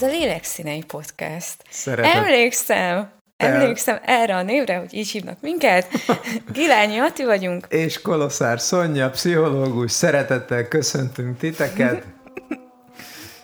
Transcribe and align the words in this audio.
Ez 0.00 0.04
a 0.04 0.10
Lélekszínei 0.10 0.84
Podcast. 0.84 1.56
Szeretem. 1.70 2.24
Emlékszem, 2.24 3.10
emlékszem 3.36 3.98
erre 4.04 4.36
a 4.36 4.42
névre, 4.42 4.76
hogy 4.76 4.94
így 4.94 5.08
hívnak 5.08 5.40
minket. 5.40 5.88
Gilányi 6.52 6.98
Ati 6.98 7.24
vagyunk. 7.24 7.66
És 7.68 8.00
Koloszár 8.00 8.60
Szonya, 8.60 9.10
pszichológus, 9.10 9.92
szeretettel 9.92 10.68
köszöntünk 10.68 11.38
titeket. 11.38 12.04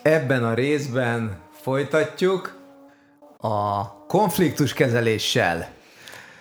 Ebben 0.02 0.44
a 0.44 0.54
részben 0.54 1.38
folytatjuk 1.60 2.60
a 3.38 3.88
konfliktuskezeléssel. 4.06 5.68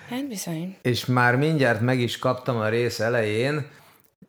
Hát 0.10 0.28
bizony. 0.28 0.78
És 0.82 1.06
már 1.06 1.36
mindjárt 1.36 1.82
meg 1.82 2.00
is 2.00 2.20
kaptam 2.20 2.58
a 2.58 2.70
rész 2.70 3.00
elején, 3.00 3.68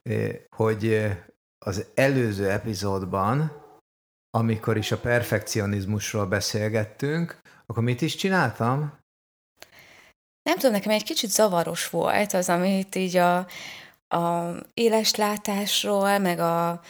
eh, 0.02 0.28
hogy 0.50 0.86
eh, 0.86 1.16
az 1.58 1.86
előző 1.94 2.50
epizódban, 2.50 3.63
amikor 4.34 4.76
is 4.76 4.92
a 4.92 4.98
perfekcionizmusról 4.98 6.26
beszélgettünk, 6.26 7.38
akkor 7.66 7.82
mit 7.82 8.00
is 8.00 8.14
csináltam? 8.14 8.98
Nem 10.42 10.54
tudom, 10.54 10.72
nekem 10.72 10.92
egy 10.92 11.02
kicsit 11.02 11.30
zavaros 11.30 11.90
volt 11.90 12.32
az, 12.32 12.48
amit 12.48 12.94
így 12.94 13.16
a, 13.16 13.36
a 14.08 14.54
éles 14.74 15.14
látásról, 15.14 16.18
meg 16.18 16.38
a 16.38 16.80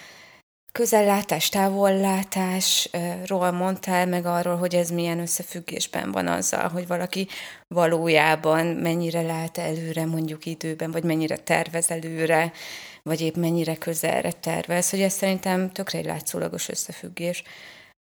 közellátás, 0.73 1.49
távollátásról 1.49 3.51
mondtál, 3.51 4.07
meg 4.07 4.27
arról, 4.27 4.57
hogy 4.57 4.75
ez 4.75 4.91
milyen 4.91 5.19
összefüggésben 5.19 6.13
van 6.13 6.27
azzal, 6.27 6.69
hogy 6.69 6.87
valaki 6.87 7.29
valójában 7.69 8.67
mennyire 8.67 9.23
lát 9.23 9.59
előre 9.59 10.07
mondjuk 10.07 10.47
időben, 10.47 10.91
vagy 10.91 11.05
mennyire 11.05 11.37
tervez 11.37 11.91
előre, 11.91 12.53
vagy 13.09 13.21
épp 13.21 13.35
mennyire 13.35 13.77
közelre 13.77 14.33
tervez, 14.33 14.91
hogy 14.91 15.01
ez 15.01 15.13
szerintem 15.13 15.73
tökre 15.73 15.99
egy 15.99 16.05
látszólagos 16.05 16.69
összefüggés. 16.69 17.43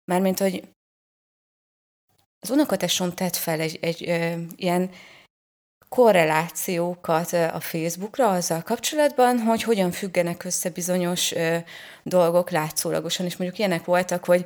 Mármint, 0.04 0.38
hogy 0.38 0.68
az 2.40 2.50
unokatesom 2.50 3.14
tett 3.14 3.36
fel 3.36 3.60
egy, 3.60 3.78
egy 3.80 4.08
ö, 4.08 4.40
ilyen 4.56 4.90
korrelációkat 5.88 7.32
a 7.32 7.60
Facebookra 7.60 8.30
azzal 8.30 8.62
kapcsolatban, 8.62 9.38
hogy 9.38 9.62
hogyan 9.62 9.90
függenek 9.90 10.44
össze 10.44 10.70
bizonyos 10.70 11.32
ö, 11.32 11.56
dolgok 12.02 12.50
látszólagosan, 12.50 13.26
és 13.26 13.36
mondjuk 13.36 13.58
ilyenek 13.58 13.84
voltak, 13.84 14.24
hogy 14.24 14.44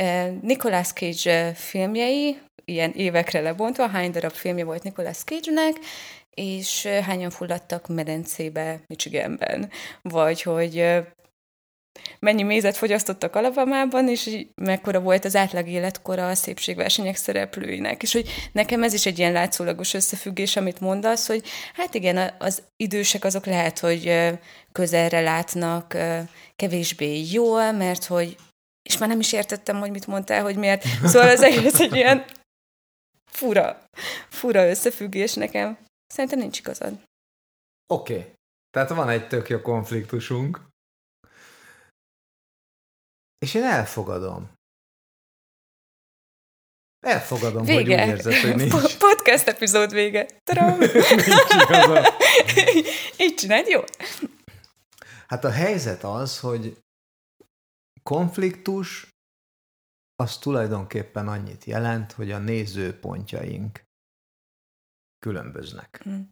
ö, 0.00 0.30
Nicolas 0.42 0.92
Cage 0.92 1.54
filmjei, 1.54 2.38
ilyen 2.64 2.92
évekre 2.92 3.40
lebontva, 3.40 3.86
hány 3.86 4.10
darab 4.10 4.32
filmje 4.32 4.64
volt 4.64 4.82
Nicolas 4.82 5.18
Cage-nek, 5.18 5.76
és 6.40 6.86
hányan 6.86 7.30
fulladtak 7.30 7.88
medencébe 7.88 8.80
Michiganben, 8.86 9.70
vagy 10.02 10.42
hogy 10.42 11.04
mennyi 12.18 12.42
mézet 12.42 12.76
fogyasztottak 12.76 13.36
Alabamában, 13.36 14.08
és 14.08 14.46
mekkora 14.54 15.00
volt 15.00 15.24
az 15.24 15.36
átlag 15.36 15.68
életkora 15.68 16.28
a 16.28 16.34
szépségversenyek 16.34 17.16
szereplőinek. 17.16 18.02
És 18.02 18.12
hogy 18.12 18.28
nekem 18.52 18.82
ez 18.82 18.92
is 18.92 19.06
egy 19.06 19.18
ilyen 19.18 19.32
látszólagos 19.32 19.94
összefüggés, 19.94 20.56
amit 20.56 20.80
mondasz, 20.80 21.26
hogy 21.26 21.42
hát 21.74 21.94
igen, 21.94 22.34
az 22.38 22.62
idősek 22.76 23.24
azok 23.24 23.46
lehet, 23.46 23.78
hogy 23.78 24.32
közelre 24.72 25.20
látnak 25.20 25.96
kevésbé 26.56 27.22
jól, 27.30 27.72
mert 27.72 28.04
hogy 28.04 28.36
és 28.82 28.98
már 28.98 29.08
nem 29.08 29.20
is 29.20 29.32
értettem, 29.32 29.78
hogy 29.78 29.90
mit 29.90 30.06
mondtál, 30.06 30.42
hogy 30.42 30.56
miért. 30.56 30.84
Szóval 31.04 31.28
az 31.28 31.42
egész 31.42 31.80
egy 31.80 31.94
ilyen 31.94 32.24
fura, 33.38 33.82
fura 34.28 34.68
összefüggés 34.68 35.34
nekem. 35.34 35.78
Szerintem 36.06 36.38
nincs 36.38 36.58
igazad. 36.58 37.02
Oké. 37.86 38.18
Okay. 38.18 38.34
Tehát 38.70 38.90
van 38.90 39.08
egy 39.08 39.28
tök 39.28 39.48
jó 39.48 39.60
konfliktusunk. 39.60 40.60
És 43.38 43.54
én 43.54 43.62
elfogadom. 43.62 44.54
Elfogadom, 47.06 47.64
vége. 47.64 47.78
hogy 47.78 47.90
úgy 47.90 48.08
érzed, 48.08 48.34
hogy 48.34 48.56
nincs. 48.56 48.96
Podcast 49.08 49.46
epizód 49.46 49.92
vége. 49.92 50.26
Így 53.24 53.34
csináld, 53.34 53.66
jó? 53.66 53.80
Hát 55.26 55.44
a 55.44 55.50
helyzet 55.50 56.04
az, 56.04 56.40
hogy 56.40 56.78
konfliktus 58.02 59.08
az 60.16 60.38
tulajdonképpen 60.38 61.28
annyit 61.28 61.64
jelent, 61.64 62.12
hogy 62.12 62.30
a 62.30 62.38
nézőpontjaink 62.38 63.82
különböznek. 65.26 66.08
Mm. 66.08 66.22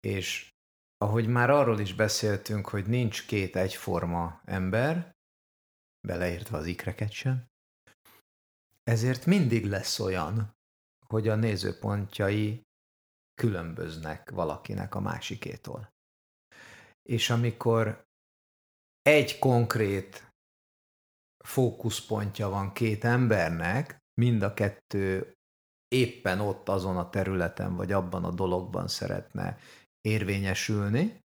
És 0.00 0.54
ahogy 0.96 1.28
már 1.28 1.50
arról 1.50 1.80
is 1.80 1.94
beszéltünk, 1.94 2.68
hogy 2.68 2.86
nincs 2.86 3.26
két 3.26 3.56
egyforma 3.56 4.40
ember, 4.44 5.16
beleértve 6.06 6.56
az 6.56 6.66
ikreket 6.66 7.10
sem, 7.10 7.46
ezért 8.82 9.26
mindig 9.26 9.64
lesz 9.64 9.98
olyan, 9.98 10.56
hogy 11.06 11.28
a 11.28 11.34
nézőpontjai 11.34 12.62
különböznek 13.34 14.30
valakinek 14.30 14.94
a 14.94 15.00
másikétól. 15.00 15.94
És 17.02 17.30
amikor 17.30 18.06
egy 19.02 19.38
konkrét 19.38 20.32
fókuszpontja 21.44 22.48
van 22.48 22.72
két 22.72 23.04
embernek, 23.04 23.98
mind 24.20 24.42
a 24.42 24.54
kettő 24.54 25.35
éppen 25.98 26.40
ott 26.40 26.68
azon 26.68 26.96
a 26.96 27.10
területen, 27.10 27.76
vagy 27.76 27.92
abban 27.92 28.24
a 28.24 28.30
dologban 28.30 28.88
szeretne 28.88 29.58
érvényesülni, 30.00 31.24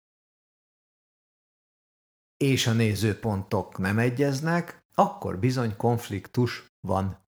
és 2.37 2.67
a 2.67 2.73
nézőpontok 2.73 3.77
nem 3.77 3.99
egyeznek, 3.99 4.85
akkor 4.93 5.39
bizony 5.39 5.75
konfliktus 5.75 6.65
van. 6.87 7.23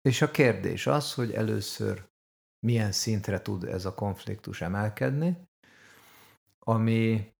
És 0.00 0.22
a 0.22 0.30
kérdés 0.30 0.86
az, 0.86 1.14
hogy 1.14 1.32
először 1.32 2.10
milyen 2.66 2.92
szintre 2.92 3.42
tud 3.42 3.64
ez 3.64 3.84
a 3.84 3.94
konfliktus 3.94 4.60
emelkedni, 4.60 5.48
ami 6.58 7.32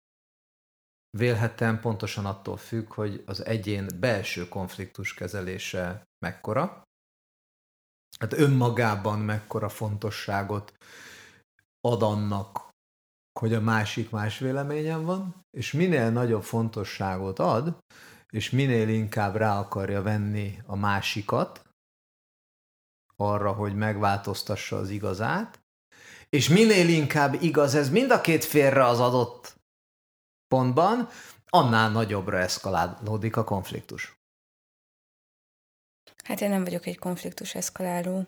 vélhetően 1.19 1.81
pontosan 1.81 2.27
attól 2.27 2.57
függ, 2.57 2.93
hogy 2.93 3.23
az 3.27 3.45
egyén 3.45 3.89
belső 4.01 4.49
konfliktus 4.49 5.15
kezelése 5.15 6.09
mekkora, 6.19 6.83
hát 8.23 8.33
önmagában 8.33 9.19
mekkora 9.19 9.69
fontosságot 9.69 10.73
ad 11.81 12.03
annak, 12.03 12.71
hogy 13.41 13.55
a 13.55 13.61
másik 13.61 14.11
más 14.11 14.39
véleményen 14.39 15.05
van, 15.05 15.45
és 15.51 15.73
minél 15.73 16.11
nagyobb 16.11 16.43
fontosságot 16.43 17.39
ad, 17.39 17.79
és 18.33 18.51
minél 18.51 18.89
inkább 18.89 19.37
rá 19.37 19.59
akarja 19.59 20.03
venni 20.03 20.63
a 20.67 20.77
másikat 20.77 21.63
arra, 23.17 23.53
hogy 23.53 23.75
megváltoztassa 23.75 24.77
az 24.77 24.91
igazát, 24.91 25.61
és 26.29 26.49
minél 26.49 26.89
inkább 26.89 27.43
igaz 27.43 27.75
ez 27.75 27.91
mind 27.91 28.11
a 28.11 28.21
két 28.21 28.45
félre 28.45 28.85
az 28.85 29.01
adott 29.01 29.61
pontban, 30.49 31.09
annál 31.49 31.91
nagyobbra 31.91 32.39
eszkalálódik 32.39 33.37
a 33.37 33.45
konfliktus. 33.45 34.22
Hát 36.23 36.41
én 36.41 36.51
nem 36.51 36.65
vagyok 36.65 36.87
egy 36.87 36.99
konfliktus 36.99 37.55
eszkaláló. 37.55 38.27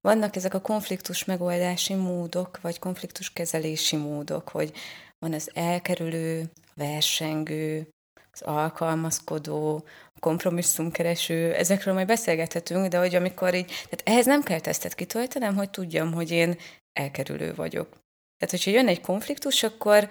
Vannak 0.00 0.36
ezek 0.36 0.54
a 0.54 0.60
konfliktus 0.60 1.24
megoldási 1.24 1.94
módok, 1.94 2.60
vagy 2.60 2.78
konfliktus 2.78 3.32
kezelési 3.32 3.96
módok, 3.96 4.48
hogy 4.48 4.72
van 5.18 5.32
az 5.32 5.50
elkerülő, 5.54 6.50
versengő, 6.74 7.88
az 8.32 8.42
alkalmazkodó, 8.42 9.84
a 10.14 10.18
kompromisszumkereső, 10.20 11.54
ezekről 11.54 11.94
majd 11.94 12.06
beszélgethetünk, 12.06 12.86
de 12.86 12.98
hogy 12.98 13.14
amikor 13.14 13.54
így, 13.54 13.66
tehát 13.66 14.02
ehhez 14.04 14.26
nem 14.26 14.42
kell 14.42 14.60
tesztet 14.60 14.94
kitöltenem, 14.94 15.54
hogy 15.54 15.70
tudjam, 15.70 16.12
hogy 16.12 16.30
én 16.30 16.56
elkerülő 16.92 17.54
vagyok. 17.54 17.88
Tehát, 18.36 18.50
hogyha 18.50 18.70
jön 18.70 18.88
egy 18.88 19.00
konfliktus, 19.00 19.62
akkor 19.62 20.08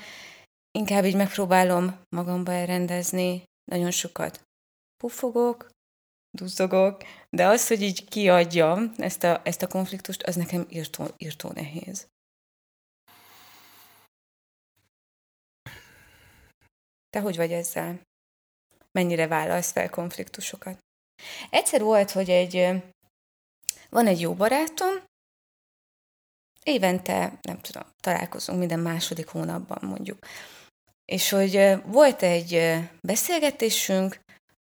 inkább 0.71 1.05
így 1.05 1.15
megpróbálom 1.15 1.99
magamba 2.09 2.51
elrendezni, 2.51 3.43
nagyon 3.71 3.91
sokat 3.91 4.41
puffogok, 4.97 5.69
duzzogok, 6.35 7.03
de 7.29 7.47
az, 7.47 7.67
hogy 7.67 7.81
így 7.81 8.07
kiadjam 8.07 8.91
ezt 8.97 9.23
a, 9.23 9.41
ezt 9.43 9.61
a 9.61 9.67
konfliktust, 9.67 10.23
az 10.23 10.35
nekem 10.35 10.65
írtó, 10.69 11.07
írtó 11.17 11.51
nehéz. 11.51 12.07
Te 17.09 17.19
hogy 17.19 17.35
vagy 17.35 17.51
ezzel? 17.51 18.01
Mennyire 18.91 19.27
vállalsz 19.27 19.71
fel 19.71 19.89
konfliktusokat? 19.89 20.77
Egyszer 21.49 21.81
volt, 21.81 22.11
hogy 22.11 22.29
egy, 22.29 22.83
van 23.89 24.07
egy 24.07 24.19
jó 24.19 24.33
barátom, 24.33 25.03
évente, 26.63 27.39
nem 27.41 27.59
tudom, 27.59 27.83
találkozunk 27.99 28.59
minden 28.59 28.79
második 28.79 29.27
hónapban 29.27 29.77
mondjuk. 29.81 30.25
És 31.05 31.29
hogy 31.29 31.81
volt 31.85 32.21
egy 32.21 32.79
beszélgetésünk, 33.01 34.19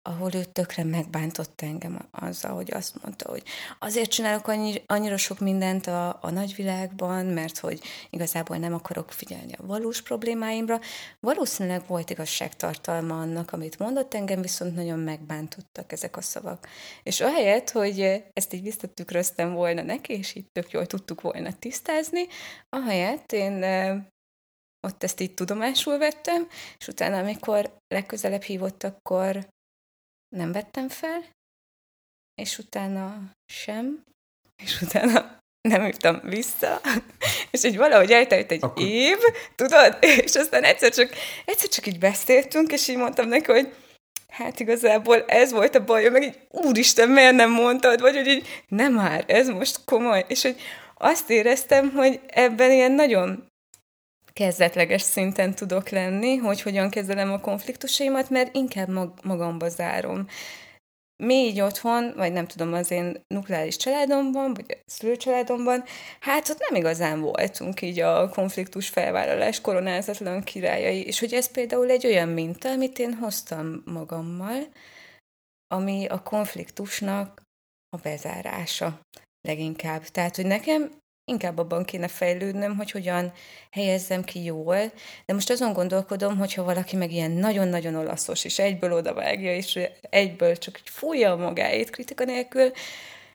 ahol 0.07 0.33
ő 0.33 0.43
tökre 0.43 0.83
megbántott 0.83 1.61
engem 1.61 2.07
azzal, 2.11 2.55
hogy 2.55 2.71
azt 2.73 3.03
mondta, 3.03 3.29
hogy 3.29 3.43
azért 3.79 4.09
csinálok 4.09 4.47
annyi, 4.47 4.81
annyira 4.85 5.17
sok 5.17 5.39
mindent 5.39 5.87
a, 5.87 6.17
a 6.21 6.29
nagyvilágban, 6.29 7.25
mert 7.25 7.57
hogy 7.57 7.81
igazából 8.09 8.57
nem 8.57 8.73
akarok 8.73 9.11
figyelni 9.11 9.53
a 9.53 9.65
valós 9.65 10.01
problémáimra. 10.01 10.79
Valószínűleg 11.19 11.87
volt 11.87 12.09
igazságtartalma 12.09 13.19
annak, 13.19 13.51
amit 13.51 13.79
mondott, 13.79 14.13
engem 14.13 14.41
viszont 14.41 14.75
nagyon 14.75 14.99
megbántottak 14.99 15.91
ezek 15.91 16.17
a 16.17 16.21
szavak. 16.21 16.67
És 17.03 17.21
ahelyett, 17.21 17.69
hogy 17.69 18.23
ezt 18.33 18.53
így 18.53 18.63
visszatükröztem 18.63 19.53
volna 19.53 19.81
neki, 19.81 20.13
és 20.13 20.35
így 20.35 20.51
tök 20.51 20.71
jól 20.71 20.85
tudtuk 20.85 21.21
volna 21.21 21.53
tisztázni, 21.59 22.27
ahelyett 22.69 23.31
én 23.31 23.63
ott 24.87 25.03
ezt 25.03 25.19
így 25.19 25.33
tudomásul 25.33 25.97
vettem, 25.97 26.47
és 26.77 26.87
utána, 26.87 27.17
amikor 27.17 27.79
legközelebb 27.87 28.41
hívott, 28.41 28.83
akkor 28.83 29.47
nem 30.35 30.51
vettem 30.51 30.89
fel, 30.89 31.25
és 32.35 32.57
utána 32.57 33.31
sem, 33.45 34.03
és 34.63 34.81
utána 34.81 35.39
nem 35.61 35.85
írtam 35.85 36.19
vissza, 36.23 36.81
és 37.51 37.63
így 37.63 37.77
valahogy 37.77 38.11
eltelt 38.11 38.51
egy 38.51 38.63
Akkor... 38.63 38.83
év, 38.83 39.17
tudod, 39.55 39.97
és 40.01 40.35
aztán 40.35 40.63
egyszer 40.63 40.91
csak, 40.91 41.09
egyszer 41.45 41.69
csak 41.69 41.87
így 41.87 41.99
beszéltünk, 41.99 42.71
és 42.71 42.87
így 42.87 42.97
mondtam 42.97 43.27
neki, 43.27 43.51
hogy 43.51 43.73
hát 44.27 44.59
igazából 44.59 45.25
ez 45.25 45.51
volt 45.51 45.75
a 45.75 45.83
baj, 45.83 46.09
meg 46.09 46.23
így 46.23 46.39
úristen, 46.49 47.09
miért 47.09 47.35
nem 47.35 47.51
mondtad, 47.51 48.01
vagy 48.01 48.15
hogy 48.15 48.27
így 48.27 48.63
nem 48.67 48.93
már, 48.93 49.23
ez 49.27 49.47
most 49.47 49.85
komoly, 49.85 50.25
és 50.27 50.41
hogy 50.41 50.61
azt 50.97 51.29
éreztem, 51.29 51.91
hogy 51.91 52.19
ebben 52.27 52.71
ilyen 52.71 52.91
nagyon 52.91 53.51
kezdetleges 54.37 55.01
szinten 55.01 55.55
tudok 55.55 55.89
lenni, 55.89 56.35
hogy 56.35 56.61
hogyan 56.61 56.89
kezelem 56.89 57.31
a 57.31 57.39
konfliktusaimat, 57.39 58.29
mert 58.29 58.55
inkább 58.55 58.89
mag- 58.89 59.23
magamba 59.23 59.69
zárom. 59.69 60.27
Mi 61.23 61.33
így 61.33 61.61
otthon, 61.61 62.13
vagy 62.15 62.31
nem 62.31 62.47
tudom, 62.47 62.73
az 62.73 62.91
én 62.91 63.21
nukleáris 63.27 63.77
családomban, 63.77 64.53
vagy 64.53 64.65
a 64.69 64.81
szülőcsaládomban, 64.85 65.83
hát 66.19 66.49
ott 66.49 66.59
nem 66.69 66.75
igazán 66.75 67.21
voltunk 67.21 67.81
így 67.81 67.99
a 67.99 68.29
konfliktus 68.29 68.89
felvállalás 68.89 69.61
koronázatlan 69.61 70.43
királyai, 70.43 71.05
és 71.05 71.19
hogy 71.19 71.33
ez 71.33 71.51
például 71.51 71.89
egy 71.89 72.05
olyan 72.05 72.29
minta, 72.29 72.69
amit 72.69 72.99
én 72.99 73.13
hoztam 73.13 73.81
magammal, 73.85 74.67
ami 75.67 76.05
a 76.05 76.23
konfliktusnak 76.23 77.41
a 77.89 77.97
bezárása 78.03 78.99
leginkább. 79.47 80.03
Tehát, 80.03 80.35
hogy 80.35 80.45
nekem 80.45 80.91
inkább 81.27 81.57
abban 81.57 81.83
kéne 81.83 82.07
fejlődnöm, 82.07 82.75
hogy 82.75 82.91
hogyan 82.91 83.33
helyezzem 83.71 84.23
ki 84.23 84.43
jól, 84.43 84.91
de 85.25 85.33
most 85.33 85.49
azon 85.49 85.73
gondolkodom, 85.73 86.37
hogyha 86.37 86.63
valaki 86.63 86.95
meg 86.95 87.11
ilyen 87.11 87.31
nagyon-nagyon 87.31 87.95
olaszos, 87.95 88.45
és 88.45 88.59
egyből 88.59 88.91
odavágja, 88.91 89.55
és 89.55 89.79
egyből 90.01 90.55
csak 90.57 90.79
fújja 90.83 91.35
magáét 91.35 91.89
kritika 91.89 92.23
nélkül, 92.23 92.71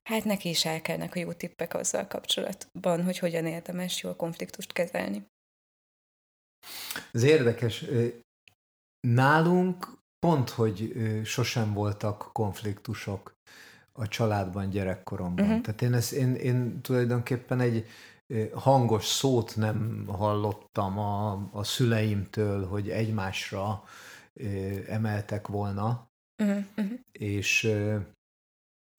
hát 0.03 0.25
neki 0.25 0.49
is 0.49 0.65
elkelnek 0.65 1.15
a 1.15 1.19
jó 1.19 1.33
tippek 1.33 1.75
azzal 1.75 2.07
kapcsolatban, 2.07 3.05
hogy 3.05 3.19
hogyan 3.19 3.47
érdemes 3.47 4.03
jól 4.03 4.17
konfliktust 4.17 4.73
kezelni. 4.73 5.27
Ez 7.13 7.23
érdekes. 7.23 7.85
Nálunk 9.01 10.01
pont, 10.19 10.51
hogy 10.51 10.93
sosem 11.25 11.73
voltak 11.73 12.31
konfliktusok 12.33 13.33
a 13.93 14.09
családban 14.09 14.71
gyerekkoromban. 14.71 15.45
Uh-huh. 15.45 15.61
Tehát 15.61 15.83
én, 15.83 15.95
ezt, 15.95 16.13
én, 16.13 16.35
én 16.35 16.81
tulajdonképpen 16.81 17.61
egy 17.61 17.87
hangos 18.55 19.07
szót 19.07 19.57
nem 19.57 20.05
hallottam 20.07 20.99
a, 20.99 21.49
a 21.53 21.65
szüleimtől, 21.65 22.67
hogy 22.67 22.91
egymásra 22.91 23.85
emeltek 24.89 25.49
volna, 25.49 26.11
uh-huh. 26.43 26.65
Uh-huh. 26.77 26.99
és 27.13 27.73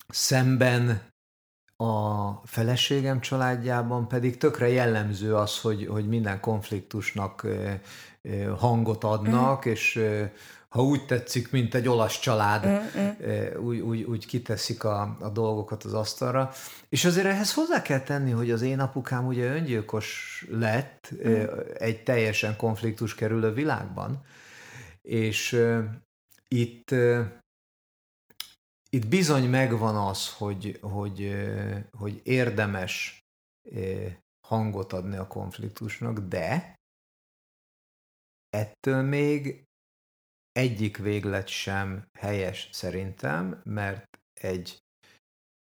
szemben 0.08 1.12
a 1.76 2.32
feleségem 2.44 3.20
családjában 3.20 4.08
pedig 4.08 4.38
tökre 4.38 4.70
jellemző 4.70 5.36
az, 5.36 5.60
hogy, 5.60 5.86
hogy 5.86 6.08
minden 6.08 6.40
konfliktusnak 6.40 7.48
hangot 8.58 9.04
adnak, 9.04 9.58
uh-huh. 9.58 9.72
és 9.72 10.04
ha 10.74 10.84
úgy 10.84 11.06
tetszik, 11.06 11.52
mint 11.52 11.74
egy 11.74 11.88
olasz 11.88 12.20
család, 12.20 12.66
mm-hmm. 12.66 13.58
úgy, 13.58 13.80
úgy, 13.80 14.04
úgy 14.04 14.26
kiteszik 14.26 14.84
a, 14.84 15.18
a 15.20 15.30
dolgokat 15.30 15.84
az 15.84 15.94
asztalra. 15.94 16.52
És 16.90 17.06
azért 17.06 17.26
ehhez 17.26 17.54
hozzá 17.54 17.82
kell 17.82 18.00
tenni, 18.00 18.32
hogy 18.32 18.52
az 18.52 18.62
én 18.62 18.80
apukám 18.80 19.26
ugye 19.26 19.46
öngyilkos 19.46 20.46
lett 20.50 21.12
mm. 21.28 21.44
egy 21.78 22.04
teljesen 22.04 22.56
konfliktus 22.56 23.16
kerülő 23.16 23.54
világban, 23.54 24.26
és 25.02 25.52
uh, 25.52 25.84
itt 26.48 26.92
itt 28.90 29.08
bizony 29.08 29.50
megvan 29.50 29.96
az, 29.96 30.34
hogy, 30.34 30.80
hogy, 30.82 31.36
hogy 31.92 32.22
érdemes 32.24 33.24
hangot 34.48 34.94
adni 34.94 35.16
a 35.16 35.28
konfliktusnak, 35.28 36.20
de 36.20 36.76
ettől 38.50 39.02
még 39.02 39.64
egyik 40.54 40.98
véglet 40.98 41.48
sem 41.48 42.08
helyes 42.20 42.70
szerintem, 42.72 43.62
mert 43.64 44.20
egy 44.34 44.84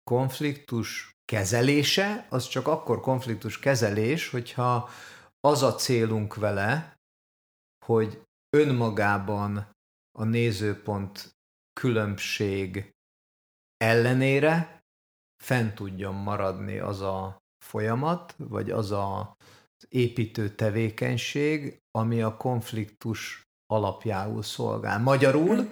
konfliktus 0.03 1.11
kezelése, 1.25 2.27
az 2.29 2.47
csak 2.47 2.67
akkor 2.67 2.99
konfliktus 2.99 3.59
kezelés, 3.59 4.29
hogyha 4.29 4.89
az 5.39 5.63
a 5.63 5.75
célunk 5.75 6.35
vele, 6.35 6.97
hogy 7.85 8.21
önmagában 8.49 9.71
a 10.17 10.23
nézőpont 10.23 11.35
különbség 11.79 12.93
ellenére 13.77 14.83
fent 15.43 15.75
tudjon 15.75 16.15
maradni 16.15 16.77
az 16.77 17.01
a 17.01 17.37
folyamat, 17.65 18.35
vagy 18.37 18.71
az 18.71 18.91
a 18.91 19.35
építő 19.89 20.55
tevékenység, 20.55 21.81
ami 21.91 22.21
a 22.21 22.37
konfliktus 22.37 23.45
alapjául 23.67 24.43
szolgál. 24.43 24.99
Magyarul, 24.99 25.55
hm. 25.55 25.65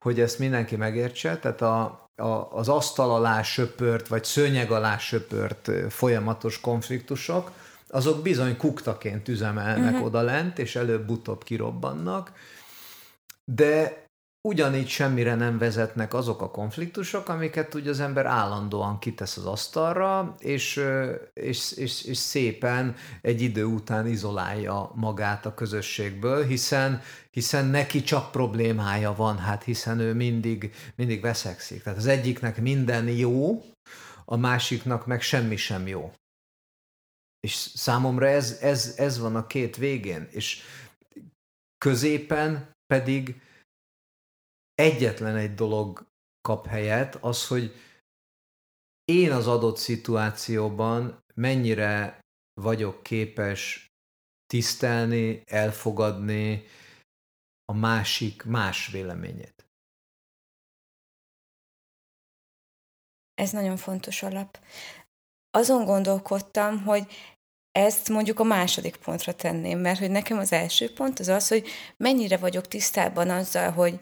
hogy 0.00 0.20
ezt 0.20 0.38
mindenki 0.38 0.76
megértse, 0.76 1.38
tehát 1.38 1.60
a, 1.60 2.08
a, 2.16 2.48
az 2.50 2.68
asztal 2.68 3.10
alá 3.10 3.42
söpört, 3.42 4.08
vagy 4.08 4.24
szőnyeg 4.24 4.70
alá 4.70 4.98
söpört 4.98 5.70
folyamatos 5.88 6.60
konfliktusok, 6.60 7.50
azok 7.88 8.22
bizony 8.22 8.56
kuktaként 8.56 9.28
üzemelnek 9.28 9.92
uh-huh. 9.92 10.06
oda 10.06 10.20
lent, 10.20 10.58
és 10.58 10.76
előbb-utóbb 10.76 11.44
kirobbannak, 11.44 12.32
de 13.44 14.06
ugyanígy 14.40 14.88
semmire 14.88 15.34
nem 15.34 15.58
vezetnek 15.58 16.14
azok 16.14 16.42
a 16.42 16.50
konfliktusok, 16.50 17.28
amiket 17.28 17.74
ugye 17.74 17.90
az 17.90 18.00
ember 18.00 18.26
állandóan 18.26 18.98
kitesz 18.98 19.36
az 19.36 19.46
asztalra, 19.46 20.34
és, 20.38 20.84
és, 21.32 21.72
és, 21.72 22.04
és 22.04 22.16
szépen 22.16 22.96
egy 23.20 23.40
idő 23.40 23.64
után 23.64 24.06
izolálja 24.06 24.90
magát 24.94 25.46
a 25.46 25.54
közösségből, 25.54 26.44
hiszen, 26.44 27.02
hiszen 27.30 27.66
neki 27.66 28.02
csak 28.02 28.30
problémája 28.30 29.14
van, 29.14 29.38
hát 29.38 29.62
hiszen 29.62 29.98
ő 29.98 30.14
mindig, 30.14 30.74
mindig 30.96 31.20
veszekszik. 31.20 31.82
Tehát 31.82 31.98
az 31.98 32.06
egyiknek 32.06 32.60
minden 32.60 33.08
jó, 33.08 33.62
a 34.24 34.36
másiknak 34.36 35.06
meg 35.06 35.20
semmi 35.20 35.56
sem 35.56 35.86
jó. 35.86 36.12
És 37.40 37.52
számomra 37.54 38.26
ez, 38.26 38.58
ez, 38.60 38.94
ez 38.96 39.18
van 39.18 39.36
a 39.36 39.46
két 39.46 39.76
végén, 39.76 40.28
és 40.30 40.62
középen 41.78 42.70
pedig 42.86 43.40
egyetlen 44.78 45.36
egy 45.36 45.54
dolog 45.54 46.06
kap 46.40 46.66
helyet, 46.66 47.14
az, 47.14 47.46
hogy 47.46 47.74
én 49.04 49.32
az 49.32 49.46
adott 49.46 49.76
szituációban 49.76 51.24
mennyire 51.34 52.20
vagyok 52.60 53.02
képes 53.02 53.86
tisztelni, 54.46 55.42
elfogadni 55.46 56.64
a 57.64 57.72
másik 57.72 58.42
más 58.42 58.86
véleményét. 58.86 59.66
Ez 63.34 63.50
nagyon 63.50 63.76
fontos 63.76 64.22
alap. 64.22 64.58
Azon 65.50 65.84
gondolkodtam, 65.84 66.82
hogy 66.82 67.06
ezt 67.70 68.08
mondjuk 68.08 68.40
a 68.40 68.44
második 68.44 68.96
pontra 68.96 69.34
tenném, 69.34 69.78
mert 69.78 69.98
hogy 69.98 70.10
nekem 70.10 70.38
az 70.38 70.52
első 70.52 70.92
pont 70.92 71.18
az 71.18 71.28
az, 71.28 71.48
hogy 71.48 71.68
mennyire 71.96 72.36
vagyok 72.36 72.68
tisztában 72.68 73.30
azzal, 73.30 73.70
hogy 73.70 74.00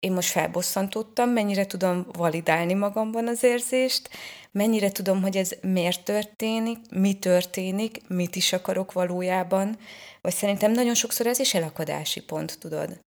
én 0.00 0.12
most 0.12 0.30
felbosszantottam, 0.30 1.30
mennyire 1.30 1.66
tudom 1.66 2.06
validálni 2.12 2.74
magamban 2.74 3.28
az 3.28 3.42
érzést, 3.42 4.10
mennyire 4.50 4.90
tudom, 4.90 5.22
hogy 5.22 5.36
ez 5.36 5.52
miért 5.62 6.04
történik, 6.04 6.78
mi 6.90 7.18
történik, 7.18 8.08
mit 8.08 8.36
is 8.36 8.52
akarok 8.52 8.92
valójában, 8.92 9.78
vagy 10.20 10.34
szerintem 10.34 10.72
nagyon 10.72 10.94
sokszor 10.94 11.26
ez 11.26 11.38
is 11.38 11.54
elakadási 11.54 12.22
pont, 12.22 12.58
tudod. 12.58 13.00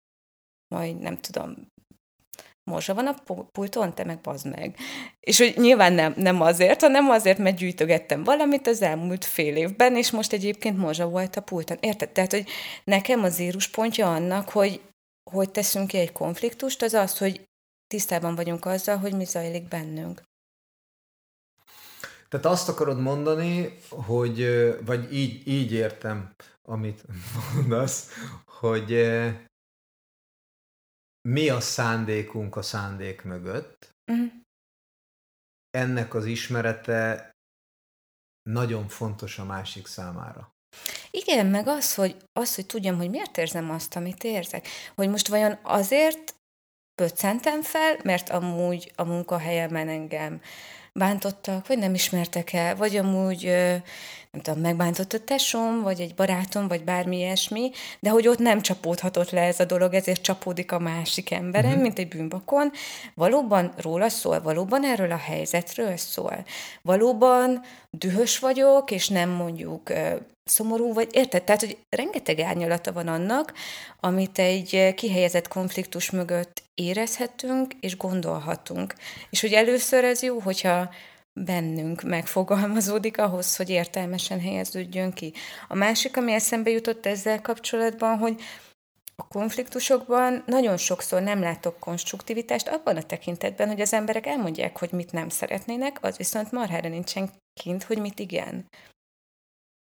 Majd 0.74 0.98
nem 0.98 1.16
tudom, 1.16 1.56
morzsa 2.70 2.94
van 2.94 3.06
a 3.06 3.14
pulton, 3.52 3.94
te 3.94 4.04
meg 4.04 4.20
bazd 4.20 4.46
meg. 4.46 4.76
És 5.20 5.38
hogy 5.38 5.54
nyilván 5.56 5.92
nem, 5.92 6.14
nem 6.16 6.40
azért, 6.40 6.80
hanem 6.80 7.10
azért, 7.10 7.38
mert 7.38 7.56
gyűjtögettem 7.56 8.24
valamit 8.24 8.66
az 8.66 8.82
elmúlt 8.82 9.24
fél 9.24 9.56
évben, 9.56 9.96
és 9.96 10.10
most 10.10 10.32
egyébként 10.32 10.78
morzsa 10.78 11.08
volt 11.08 11.36
a 11.36 11.40
pulton. 11.40 11.76
Érted? 11.80 12.08
Tehát, 12.08 12.32
hogy 12.32 12.48
nekem 12.84 13.22
az 13.22 13.42
pontja 13.72 14.14
annak, 14.14 14.48
hogy 14.48 14.80
hogy 15.30 15.50
teszünk 15.50 15.88
ki 15.88 15.98
egy 15.98 16.12
konfliktust, 16.12 16.82
az 16.82 16.92
az, 16.92 17.18
hogy 17.18 17.48
tisztában 17.86 18.34
vagyunk 18.34 18.64
azzal, 18.64 18.96
hogy 18.96 19.14
mi 19.14 19.24
zajlik 19.24 19.68
bennünk. 19.68 20.22
Tehát 22.28 22.46
azt 22.46 22.68
akarod 22.68 23.00
mondani, 23.00 23.78
hogy, 23.88 24.44
vagy 24.84 25.12
így, 25.12 25.46
így 25.48 25.72
értem, 25.72 26.34
amit 26.62 27.04
mondasz, 27.54 28.10
hogy 28.44 28.90
mi 31.28 31.48
a 31.48 31.60
szándékunk 31.60 32.56
a 32.56 32.62
szándék 32.62 33.22
mögött, 33.22 33.94
uh-huh. 34.06 34.32
ennek 35.70 36.14
az 36.14 36.24
ismerete 36.24 37.30
nagyon 38.42 38.88
fontos 38.88 39.38
a 39.38 39.44
másik 39.44 39.86
számára. 39.86 40.54
Igen, 41.10 41.46
meg 41.46 41.68
az, 41.68 41.94
hogy, 41.94 42.16
az, 42.32 42.54
hogy 42.54 42.66
tudjam, 42.66 42.96
hogy 42.96 43.10
miért 43.10 43.38
érzem 43.38 43.70
azt, 43.70 43.96
amit 43.96 44.24
érzek. 44.24 44.68
Hogy 44.94 45.08
most 45.08 45.28
vajon 45.28 45.58
azért 45.62 46.34
pöccentem 46.94 47.62
fel, 47.62 47.96
mert 48.02 48.30
amúgy 48.30 48.92
a 48.96 49.04
munkahelyemen 49.04 49.88
engem 49.88 50.40
bántottak, 50.92 51.66
vagy 51.66 51.78
nem 51.78 51.94
ismertek 51.94 52.52
el, 52.52 52.76
vagy 52.76 52.96
amúgy 52.96 53.52
nem 54.30 54.42
tudom, 54.42 54.60
megbántott 54.60 55.12
a 55.12 55.24
tesom, 55.24 55.82
vagy 55.82 56.00
egy 56.00 56.14
barátom, 56.14 56.68
vagy 56.68 56.84
bármi 56.84 57.16
ilyesmi, 57.16 57.70
de 58.00 58.10
hogy 58.10 58.28
ott 58.28 58.38
nem 58.38 58.60
csapódhatott 58.60 59.30
le 59.30 59.40
ez 59.40 59.60
a 59.60 59.64
dolog, 59.64 59.94
ezért 59.94 60.22
csapódik 60.22 60.72
a 60.72 60.78
másik 60.78 61.30
emberem, 61.30 61.68
uh-huh. 61.68 61.82
mint 61.82 61.98
egy 61.98 62.08
bűnbakon. 62.08 62.72
Valóban 63.14 63.72
róla 63.76 64.08
szól, 64.08 64.40
valóban 64.40 64.84
erről 64.84 65.10
a 65.12 65.16
helyzetről 65.16 65.96
szól. 65.96 66.44
Valóban 66.82 67.62
dühös 67.90 68.38
vagyok, 68.38 68.90
és 68.90 69.08
nem 69.08 69.30
mondjuk 69.30 69.92
szomorú, 70.44 70.92
vagy 70.92 71.08
érted? 71.12 71.42
Tehát, 71.42 71.60
hogy 71.60 71.78
rengeteg 71.88 72.40
árnyalata 72.40 72.92
van 72.92 73.08
annak, 73.08 73.52
amit 74.00 74.38
egy 74.38 74.94
kihelyezett 74.94 75.48
konfliktus 75.48 76.10
mögött 76.10 76.62
érezhetünk 76.74 77.74
és 77.80 77.96
gondolhatunk. 77.96 78.94
És 79.30 79.40
hogy 79.40 79.52
először 79.52 80.04
ez 80.04 80.22
jó, 80.22 80.38
hogyha 80.38 80.90
bennünk 81.32 82.02
megfogalmazódik 82.02 83.18
ahhoz, 83.18 83.56
hogy 83.56 83.70
értelmesen 83.70 84.40
helyeződjön 84.40 85.12
ki. 85.12 85.32
A 85.68 85.74
másik, 85.74 86.16
ami 86.16 86.32
eszembe 86.32 86.70
jutott 86.70 87.06
ezzel 87.06 87.40
kapcsolatban, 87.40 88.18
hogy 88.18 88.42
a 89.16 89.28
konfliktusokban 89.28 90.42
nagyon 90.46 90.76
sokszor 90.76 91.22
nem 91.22 91.40
látok 91.40 91.78
konstruktivitást 91.78 92.68
abban 92.68 92.96
a 92.96 93.02
tekintetben, 93.02 93.68
hogy 93.68 93.80
az 93.80 93.92
emberek 93.92 94.26
elmondják, 94.26 94.78
hogy 94.78 94.92
mit 94.92 95.12
nem 95.12 95.28
szeretnének, 95.28 95.98
az 96.00 96.16
viszont 96.16 96.52
marhára 96.52 96.88
nincsen 96.88 97.30
kint, 97.60 97.82
hogy 97.82 97.98
mit 97.98 98.18
igen. 98.18 98.66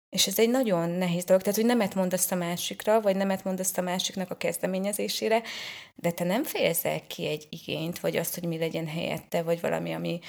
És 0.09 0.27
ez 0.27 0.39
egy 0.39 0.49
nagyon 0.49 0.89
nehéz 0.89 1.23
dolog, 1.23 1.41
tehát, 1.41 1.57
hogy 1.57 1.67
nemet 1.67 1.95
mondasz 1.95 2.31
a 2.31 2.35
másikra, 2.35 3.01
vagy 3.01 3.15
nemet 3.15 3.43
mondasz 3.43 3.77
a 3.77 3.81
másiknak 3.81 4.31
a 4.31 4.37
kezdeményezésére, 4.37 5.41
de 5.95 6.11
te 6.11 6.23
nem 6.23 6.43
fejezel 6.43 7.07
ki 7.07 7.27
egy 7.27 7.47
igényt, 7.49 7.99
vagy 7.99 8.17
azt, 8.17 8.33
hogy 8.33 8.47
mi 8.47 8.57
legyen 8.57 8.87
helyette, 8.87 9.41
vagy 9.43 9.61
valami, 9.61 9.93
ami 9.93 10.19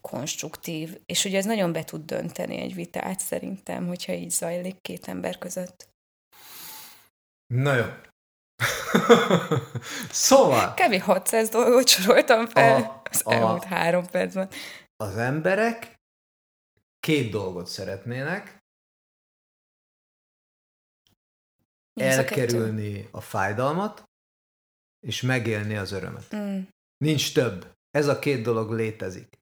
konstruktív, 0.00 1.00
és 1.06 1.24
ugye 1.24 1.38
ez 1.38 1.44
nagyon 1.44 1.72
be 1.72 1.84
tud 1.84 2.04
dönteni 2.04 2.56
egy 2.56 2.74
vitát 2.74 3.20
szerintem, 3.20 3.86
hogyha 3.86 4.12
így 4.12 4.30
zajlik 4.30 4.80
két 4.80 5.08
ember 5.08 5.38
között. 5.38 5.88
Na 7.46 7.74
jó. 7.74 7.84
szóval... 10.10 10.74
Kb. 10.74 11.00
600 11.00 11.48
dolgot 11.48 11.88
soroltam 11.88 12.46
fel 12.46 12.82
a, 12.82 13.02
az 13.10 13.22
a, 13.24 13.32
elmúlt 13.32 13.64
három 13.64 14.06
percben. 14.06 14.50
Az 14.96 15.16
emberek 15.16 15.98
két 17.00 17.30
dolgot 17.30 17.66
szeretnének. 17.66 18.58
Mi 21.92 22.06
elkerülni 22.06 23.02
a, 23.02 23.16
a 23.16 23.20
fájdalmat, 23.20 24.04
és 25.06 25.22
megélni 25.22 25.76
az 25.76 25.92
örömet. 25.92 26.34
Mm. 26.34 26.60
Nincs 26.96 27.34
több. 27.34 27.72
Ez 27.90 28.06
a 28.06 28.18
két 28.18 28.42
dolog 28.42 28.70
létezik. 28.70 29.39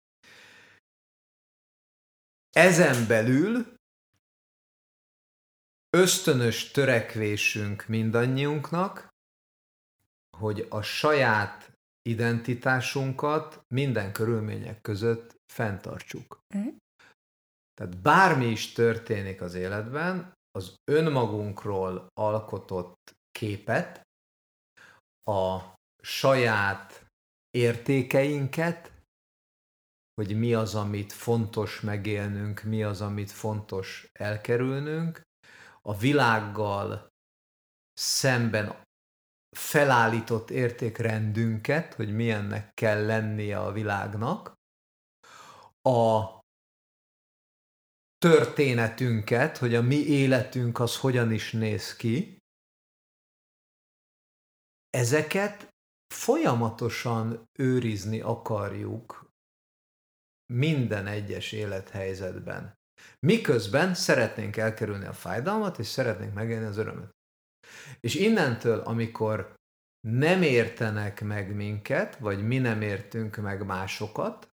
Ezen 2.59 3.07
belül 3.07 3.75
ösztönös 5.91 6.71
törekvésünk 6.71 7.87
mindannyiunknak, 7.87 9.09
hogy 10.37 10.67
a 10.71 10.83
saját 10.83 11.73
identitásunkat 12.03 13.61
minden 13.75 14.13
körülmények 14.13 14.81
között 14.81 15.35
fenntartsuk. 15.53 16.41
Mm. 16.57 16.69
Tehát 17.75 17.97
bármi 17.97 18.47
is 18.47 18.73
történik 18.73 19.41
az 19.41 19.55
életben, 19.55 20.33
az 20.51 20.75
önmagunkról 20.91 22.07
alkotott 22.21 23.17
képet, 23.31 24.07
a 25.31 25.59
saját 26.03 27.07
értékeinket, 27.51 28.98
hogy 30.19 30.39
mi 30.39 30.55
az, 30.55 30.75
amit 30.75 31.13
fontos 31.13 31.81
megélnünk, 31.81 32.63
mi 32.63 32.83
az, 32.83 33.01
amit 33.01 33.31
fontos 33.31 34.11
elkerülnünk, 34.13 35.23
a 35.83 35.97
világgal 35.97 37.13
szemben 37.93 38.85
felállított 39.57 40.51
értékrendünket, 40.51 41.95
hogy 41.95 42.15
milyennek 42.15 42.75
kell 42.75 43.07
lennie 43.07 43.61
a 43.61 43.73
világnak, 43.73 44.55
a 45.83 46.25
történetünket, 48.19 49.59
hogy 49.59 49.75
a 49.75 49.83
mi 49.83 50.07
életünk 50.07 50.79
az 50.79 50.99
hogyan 50.99 51.33
is 51.33 51.53
néz 51.53 51.97
ki, 51.97 52.39
ezeket 54.91 55.69
folyamatosan 56.15 57.49
őrizni 57.59 58.21
akarjuk 58.21 59.28
minden 60.53 61.07
egyes 61.07 61.53
élethelyzetben. 61.53 62.77
Miközben 63.27 63.95
szeretnénk 63.95 64.57
elkerülni 64.57 65.07
a 65.07 65.13
fájdalmat, 65.13 65.79
és 65.79 65.87
szeretnénk 65.87 66.35
megélni 66.35 66.67
az 66.67 66.77
örömöt. 66.77 67.17
És 68.01 68.15
innentől, 68.15 68.79
amikor 68.79 69.55
nem 70.09 70.43
értenek 70.43 71.21
meg 71.21 71.55
minket, 71.55 72.17
vagy 72.17 72.47
mi 72.47 72.59
nem 72.59 72.83
értünk 72.83 73.37
meg 73.37 73.67
másokat, 73.67 74.49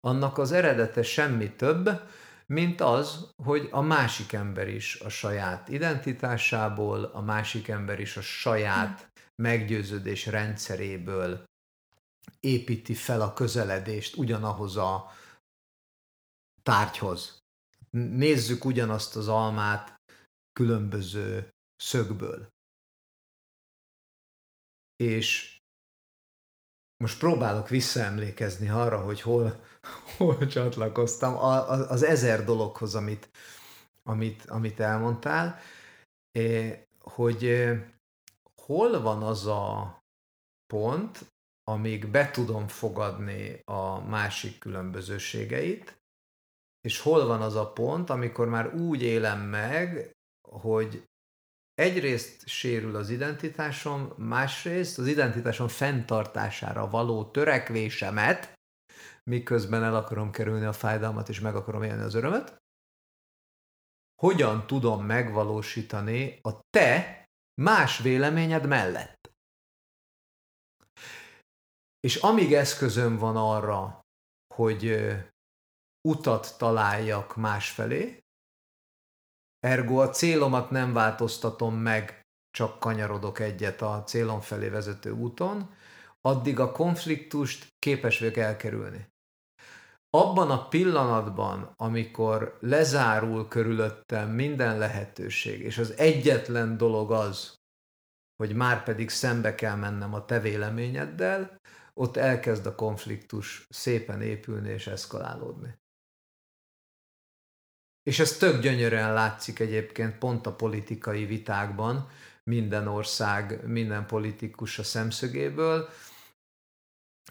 annak 0.00 0.38
az 0.38 0.52
eredete 0.52 1.02
semmi 1.02 1.50
több, 1.50 2.00
mint 2.46 2.80
az, 2.80 3.30
hogy 3.42 3.68
a 3.70 3.80
másik 3.80 4.32
ember 4.32 4.68
is 4.68 5.00
a 5.00 5.08
saját 5.08 5.68
identitásából, 5.68 7.04
a 7.04 7.20
másik 7.20 7.68
ember 7.68 8.00
is 8.00 8.16
a 8.16 8.20
saját 8.20 9.10
meggyőződés 9.42 10.26
rendszeréből 10.26 11.44
építi 12.40 12.94
fel 12.94 13.20
a 13.20 13.32
közeledést 13.32 14.16
ugyanahoz 14.16 14.76
a 14.76 15.10
tárgyhoz. 16.66 17.42
Nézzük 17.90 18.64
ugyanazt 18.64 19.16
az 19.16 19.28
almát 19.28 20.00
különböző 20.52 21.54
szögből. 21.76 22.48
És 24.96 25.58
most 26.96 27.18
próbálok 27.18 27.68
visszaemlékezni 27.68 28.68
arra, 28.68 29.00
hogy 29.00 29.20
hol, 29.20 29.64
hol 30.16 30.46
csatlakoztam, 30.46 31.34
a, 31.36 31.68
az 31.90 32.02
ezer 32.02 32.44
dologhoz, 32.44 32.94
amit, 32.94 33.30
amit, 34.02 34.44
amit 34.44 34.80
elmondtál, 34.80 35.58
hogy 37.00 37.68
hol 38.54 39.00
van 39.00 39.22
az 39.22 39.46
a 39.46 39.98
pont, 40.66 41.32
amíg 41.64 42.10
be 42.10 42.30
tudom 42.30 42.68
fogadni 42.68 43.60
a 43.64 44.00
másik 44.00 44.58
különbözőségeit, 44.58 45.96
és 46.86 47.00
hol 47.00 47.26
van 47.26 47.42
az 47.42 47.54
a 47.54 47.72
pont, 47.72 48.10
amikor 48.10 48.48
már 48.48 48.74
úgy 48.74 49.02
élem 49.02 49.40
meg, 49.40 50.10
hogy 50.48 51.04
egyrészt 51.74 52.46
sérül 52.48 52.96
az 52.96 53.10
identitásom, 53.10 54.12
másrészt 54.16 54.98
az 54.98 55.06
identitásom 55.06 55.68
fenntartására 55.68 56.90
való 56.90 57.24
törekvésemet, 57.24 58.52
miközben 59.30 59.82
el 59.82 59.96
akarom 59.96 60.30
kerülni 60.30 60.64
a 60.64 60.72
fájdalmat, 60.72 61.28
és 61.28 61.40
meg 61.40 61.56
akarom 61.56 61.82
élni 61.82 62.02
az 62.02 62.14
örömet, 62.14 62.56
hogyan 64.22 64.66
tudom 64.66 65.04
megvalósítani 65.04 66.38
a 66.42 66.60
te 66.70 67.24
más 67.62 67.98
véleményed 67.98 68.66
mellett. 68.66 69.30
És 72.00 72.16
amíg 72.16 72.52
eszközöm 72.52 73.16
van 73.16 73.36
arra, 73.36 74.00
hogy 74.54 75.14
utat 76.06 76.54
találjak 76.58 77.36
másfelé, 77.36 78.24
ergo 79.58 80.00
a 80.00 80.10
célomat 80.10 80.70
nem 80.70 80.92
változtatom 80.92 81.74
meg, 81.74 82.26
csak 82.50 82.78
kanyarodok 82.78 83.38
egyet 83.38 83.82
a 83.82 84.02
célom 84.04 84.40
felé 84.40 84.68
vezető 84.68 85.10
úton, 85.10 85.74
addig 86.20 86.60
a 86.60 86.72
konfliktust 86.72 87.74
képes 87.78 88.18
vagyok 88.18 88.36
elkerülni. 88.36 89.08
Abban 90.10 90.50
a 90.50 90.68
pillanatban, 90.68 91.72
amikor 91.76 92.58
lezárul 92.60 93.48
körülöttem 93.48 94.30
minden 94.30 94.78
lehetőség, 94.78 95.60
és 95.60 95.78
az 95.78 95.92
egyetlen 95.96 96.76
dolog 96.76 97.12
az, 97.12 97.54
hogy 98.36 98.54
már 98.54 98.84
pedig 98.84 99.10
szembe 99.10 99.54
kell 99.54 99.76
mennem 99.76 100.14
a 100.14 100.24
te 100.24 100.40
véleményeddel, 100.40 101.60
ott 101.94 102.16
elkezd 102.16 102.66
a 102.66 102.74
konfliktus 102.74 103.66
szépen 103.70 104.22
épülni 104.22 104.68
és 104.68 104.86
eszkalálódni. 104.86 105.84
És 108.06 108.18
ez 108.18 108.36
tök 108.36 108.60
gyönyörűen 108.60 109.12
látszik 109.12 109.58
egyébként 109.58 110.18
pont 110.18 110.46
a 110.46 110.54
politikai 110.54 111.24
vitákban, 111.24 112.08
minden 112.44 112.86
ország, 112.86 113.66
minden 113.66 114.06
politikus 114.06 114.78
a 114.78 114.82
szemszögéből, 114.82 115.88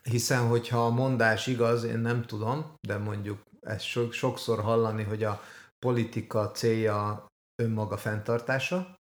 hiszen 0.03 0.47
hogyha 0.47 0.85
a 0.85 0.89
mondás 0.89 1.47
igaz, 1.47 1.83
én 1.83 1.99
nem 1.99 2.25
tudom, 2.25 2.73
de 2.87 2.97
mondjuk 2.97 3.43
ezt 3.61 3.85
sokszor 4.11 4.61
hallani, 4.61 5.03
hogy 5.03 5.23
a 5.23 5.41
politika 5.79 6.51
célja 6.51 7.25
önmaga 7.61 7.97
fenntartása, 7.97 8.95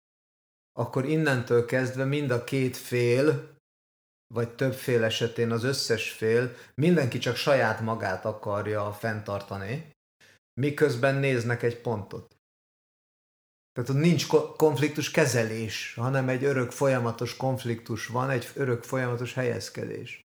akkor 0.79 1.05
innentől 1.05 1.65
kezdve 1.65 2.05
mind 2.05 2.31
a 2.31 2.43
két 2.43 2.77
fél, 2.77 3.55
vagy 4.33 4.55
több 4.55 4.73
fél 4.73 5.03
esetén 5.03 5.51
az 5.51 5.63
összes 5.63 6.11
fél, 6.11 6.55
mindenki 6.75 7.17
csak 7.17 7.35
saját 7.35 7.81
magát 7.81 8.25
akarja 8.25 8.93
fenntartani, 8.93 9.93
miközben 10.61 11.15
néznek 11.15 11.63
egy 11.63 11.81
pontot. 11.81 12.35
Tehát 13.75 13.89
ott 13.89 14.01
nincs 14.01 14.27
konfliktus 14.57 15.11
kezelés, 15.11 15.93
hanem 15.93 16.29
egy 16.29 16.43
örök 16.43 16.71
folyamatos 16.71 17.37
konfliktus 17.37 18.07
van, 18.07 18.29
egy 18.29 18.47
örök 18.53 18.83
folyamatos 18.83 19.33
helyezkedés. 19.33 20.25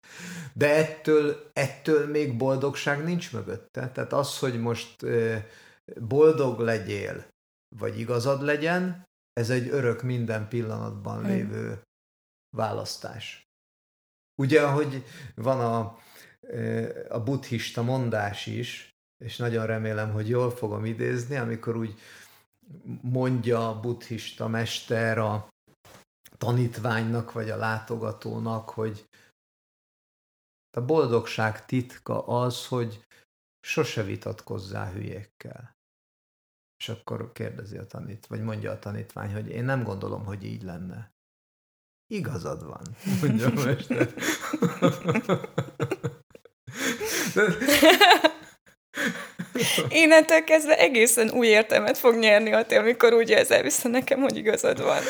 De 0.52 0.74
ettől, 0.74 1.50
ettől 1.52 2.06
még 2.06 2.36
boldogság 2.36 3.04
nincs 3.04 3.32
mögötte. 3.32 3.90
Tehát 3.90 4.12
az, 4.12 4.38
hogy 4.38 4.60
most 4.60 5.06
boldog 6.00 6.60
legyél, 6.60 7.26
vagy 7.76 7.98
igazad 7.98 8.42
legyen, 8.42 9.06
ez 9.32 9.50
egy 9.50 9.68
örök 9.68 10.02
minden 10.02 10.48
pillanatban 10.48 11.24
lévő 11.24 11.82
választás. 12.56 13.42
Ugye, 14.40 14.62
ahogy 14.62 15.04
van 15.34 15.60
a, 15.60 15.98
a 17.08 17.22
buddhista 17.22 17.82
mondás 17.82 18.46
is, 18.46 18.88
és 19.18 19.36
nagyon 19.36 19.66
remélem, 19.66 20.12
hogy 20.12 20.28
jól 20.28 20.50
fogom 20.50 20.84
idézni, 20.84 21.36
amikor 21.36 21.76
úgy 21.76 22.00
mondja 23.00 23.68
a 23.68 23.80
buddhista 23.80 24.48
mester 24.48 25.18
a 25.18 25.48
tanítványnak 26.36 27.32
vagy 27.32 27.50
a 27.50 27.56
látogatónak, 27.56 28.70
hogy 28.70 29.08
a 30.76 30.80
boldogság 30.80 31.64
titka 31.64 32.26
az, 32.26 32.66
hogy 32.66 33.06
sose 33.60 34.02
vitatkozzál 34.02 34.92
hülyékkel. 34.92 35.76
És 36.78 36.88
akkor 36.88 37.32
kérdezi 37.32 37.78
a 37.78 37.86
tanít, 37.86 38.26
vagy 38.26 38.42
mondja 38.42 38.70
a 38.70 38.78
tanítvány, 38.78 39.32
hogy 39.32 39.48
én 39.48 39.64
nem 39.64 39.82
gondolom, 39.82 40.24
hogy 40.24 40.44
így 40.44 40.62
lenne. 40.62 41.12
Igazad 42.06 42.64
van, 42.64 42.82
mondja 43.20 43.46
a 43.46 43.52
mester. 43.52 44.14
Innentől 50.02 50.44
kezdve 50.44 50.78
egészen 50.78 51.30
új 51.30 51.46
értelmet 51.46 51.98
fog 51.98 52.18
nyerni 52.18 52.52
a 52.52 52.64
te, 52.64 52.78
amikor 52.78 53.12
úgy 53.12 53.30
érzel 53.30 53.62
vissza 53.62 53.88
nekem, 53.88 54.20
hogy 54.20 54.36
igazad 54.36 54.82
van. 54.82 55.02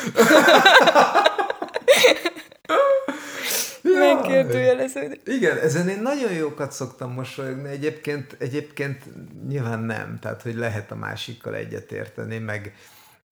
Megkérdőjeleződik. 3.99 5.21
Igen, 5.25 5.57
ezen 5.57 5.89
én 5.89 6.01
nagyon 6.01 6.31
jókat 6.31 6.71
szoktam 6.71 7.13
mosolyogni, 7.13 7.69
egyébként, 7.69 8.35
egyébként 8.39 9.03
nyilván 9.47 9.79
nem, 9.79 10.17
tehát 10.21 10.41
hogy 10.41 10.55
lehet 10.55 10.91
a 10.91 10.95
másikkal 10.95 11.55
egyetérteni, 11.55 12.37
meg, 12.37 12.73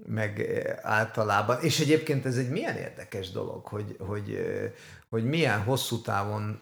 meg 0.06 0.48
általában, 0.82 1.62
és 1.62 1.80
egyébként 1.80 2.26
ez 2.26 2.38
egy 2.38 2.50
milyen 2.50 2.76
érdekes 2.76 3.32
dolog, 3.32 3.66
hogy, 3.66 3.96
hogy, 4.00 4.40
hogy 5.10 5.26
milyen 5.26 5.62
hosszú 5.64 6.02
távon 6.02 6.62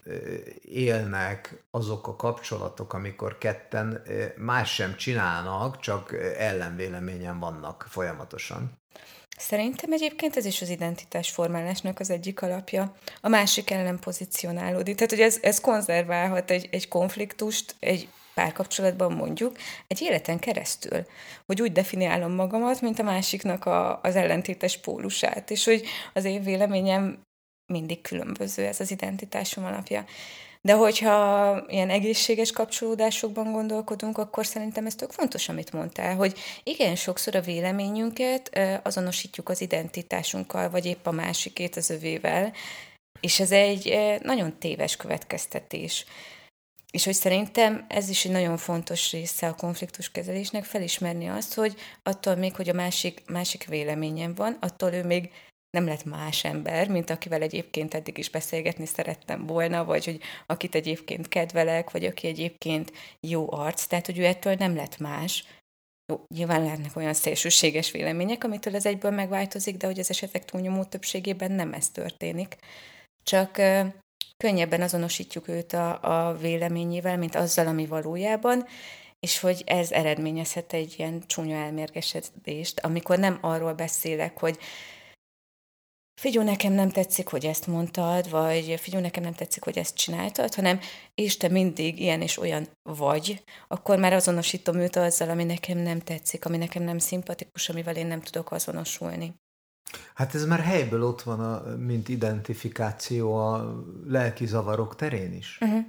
élnek 0.62 1.64
azok 1.72 2.08
a 2.08 2.16
kapcsolatok, 2.16 2.94
amikor 2.94 3.38
ketten 3.38 4.02
más 4.38 4.74
sem 4.74 4.96
csinálnak, 4.96 5.80
csak 5.80 6.14
ellenvéleményen 6.38 7.40
vannak 7.40 7.86
folyamatosan. 7.90 8.84
Szerintem 9.38 9.92
egyébként 9.92 10.36
ez 10.36 10.46
is 10.46 10.62
az 10.62 10.70
identitás 10.70 11.32
formálásnak 11.32 12.00
az 12.00 12.10
egyik 12.10 12.42
alapja. 12.42 12.96
A 13.22 13.28
másik 13.28 13.72
ellen 13.72 14.00
pozícionálódik. 14.00 14.96
Tehát, 14.96 15.10
hogy 15.10 15.22
ez, 15.22 15.38
ez 15.42 15.62
konzerválhat 15.62 16.52
egy, 16.52 16.68
egy 16.72 16.88
konfliktust, 16.88 17.76
egy 17.80 18.10
párkapcsolatban 18.36 19.12
mondjuk, 19.12 19.58
egy 19.88 20.02
életen 20.02 20.40
keresztül. 20.40 21.06
Hogy 21.46 21.62
úgy 21.62 21.72
definiálom 21.72 22.32
magamat, 22.32 22.82
mint 22.82 23.00
a 23.00 23.04
másiknak 23.04 23.66
a, 23.66 24.02
az 24.02 24.16
ellentétes 24.16 24.78
pólusát. 24.78 25.52
És 25.52 25.66
hogy 25.66 25.84
az 26.14 26.24
én 26.26 26.44
véleményem 26.44 27.20
mindig 27.74 28.02
különböző, 28.02 28.66
ez 28.66 28.80
az 28.80 28.92
identitásom 28.92 29.66
alapja. 29.66 30.06
De 30.62 30.74
hogyha 30.74 31.64
ilyen 31.68 31.90
egészséges 31.90 32.52
kapcsolódásokban 32.52 33.52
gondolkodunk, 33.52 34.18
akkor 34.18 34.46
szerintem 34.46 34.86
ez 34.86 34.96
tök 34.96 35.12
fontos, 35.12 35.50
amit 35.50 35.74
mondtál, 35.74 36.16
hogy 36.16 36.40
igen, 36.64 36.96
sokszor 36.96 37.36
a 37.36 37.42
véleményünket 37.42 38.60
azonosítjuk 38.84 39.50
az 39.50 39.62
identitásunkkal, 39.62 40.70
vagy 40.70 40.86
épp 40.86 41.06
a 41.06 41.12
másikét 41.12 41.76
az 41.76 41.90
övével, 41.90 42.54
és 43.20 43.40
ez 43.40 43.52
egy 43.52 43.98
nagyon 44.24 44.58
téves 44.60 44.96
következtetés. 44.96 46.06
És 46.92 47.06
hogy 47.06 47.14
szerintem 47.14 47.86
ez 47.90 48.10
is 48.10 48.26
egy 48.26 48.32
nagyon 48.32 48.58
fontos 48.58 49.12
része 49.12 49.48
a 49.48 49.56
konfliktuskezelésnek, 49.56 50.64
felismerni 50.64 51.28
azt, 51.28 51.54
hogy 51.54 51.76
attól 52.04 52.36
még, 52.36 52.56
hogy 52.56 52.70
a 52.70 52.74
másik, 52.74 53.22
másik 53.28 53.66
véleményem 53.66 54.36
van, 54.36 54.58
attól 54.62 54.94
ő 54.94 55.04
még 55.04 55.32
nem 55.76 55.86
lett 55.86 56.04
más 56.04 56.44
ember, 56.44 56.90
mint 56.90 57.10
akivel 57.10 57.42
egyébként 57.42 57.94
eddig 57.94 58.18
is 58.18 58.30
beszélgetni 58.30 58.86
szerettem 58.86 59.46
volna, 59.46 59.86
vagy 59.86 60.06
hogy 60.06 60.20
akit 60.46 60.76
egyébként 60.76 61.28
kedvelek, 61.28 61.92
vagy 61.92 62.06
aki 62.06 62.28
egyébként 62.28 62.92
jó 63.20 63.52
arc, 63.52 63.86
tehát 63.86 64.06
hogy 64.06 64.20
ő 64.20 64.26
ettől 64.26 64.56
nem 64.56 64.76
lett 64.76 64.98
más. 64.98 65.46
Jó, 66.12 66.24
nyilván 66.28 66.64
lehetnek 66.64 66.96
olyan 66.96 67.14
szélsőséges 67.14 67.92
vélemények, 67.92 68.44
amitől 68.44 68.76
ez 68.76 68.86
egyből 68.86 69.12
megváltozik, 69.12 69.78
de 69.78 69.86
hogy 69.86 70.00
az 70.00 70.10
esetek 70.10 70.46
túlnyomó 70.46 70.84
többségében 70.84 71.52
nem 71.52 71.74
ez 71.74 71.90
történik. 71.90 72.56
Csak 73.24 73.62
könnyebben 74.38 74.82
azonosítjuk 74.82 75.48
őt 75.48 75.74
a, 75.74 76.28
a 76.30 76.38
véleményével, 76.38 77.18
mint 77.18 77.36
azzal, 77.36 77.68
ami 77.68 77.86
valójában, 77.86 78.66
és 79.20 79.40
hogy 79.40 79.64
ez 79.66 79.92
eredményezhet 79.92 80.74
egy 80.74 80.94
ilyen 80.98 81.24
csúnya 81.28 81.56
elmérgesedést, 81.56 82.80
amikor 82.80 83.20
nem 83.20 83.38
arról 83.42 83.74
beszélek, 83.74 84.40
hogy 84.40 84.60
figyú, 86.22 86.42
nekem 86.42 86.74
nem 86.74 86.90
tetszik, 86.90 87.28
hogy 87.28 87.46
ezt 87.46 87.68
mondtad, 87.68 88.30
vagy 88.30 88.80
figyú, 88.80 89.00
nekem 89.00 89.24
nem 89.24 89.34
tetszik, 89.34 89.64
hogy 89.64 89.78
ezt 89.78 89.96
csináltad, 89.96 90.54
hanem 90.56 90.80
és 91.16 91.38
te 91.38 91.48
mindig 91.50 92.00
ilyen 92.00 92.22
és 92.22 92.38
olyan 92.38 92.68
vagy, 92.84 93.44
akkor 93.68 94.00
már 94.00 94.14
azonosítom 94.14 94.76
őt 94.76 94.96
azzal, 94.96 95.30
ami 95.30 95.44
nekem 95.44 95.78
nem 95.78 96.00
tetszik, 96.00 96.46
ami 96.46 96.58
nekem 96.58 96.84
nem 96.84 96.98
szimpatikus, 96.98 97.70
amivel 97.70 97.96
én 97.96 98.08
nem 98.08 98.22
tudok 98.22 98.52
azonosulni. 98.52 99.34
Hát 100.14 100.36
ez 100.36 100.46
már 100.46 100.60
helyből 100.60 101.04
ott 101.04 101.22
van, 101.22 101.40
a, 101.40 101.76
mint 101.76 102.10
identifikáció 102.10 103.36
a 103.36 103.84
lelki 104.06 104.46
zavarok 104.46 104.96
terén 104.96 105.34
is. 105.34 105.58
Uh-huh. 105.62 105.86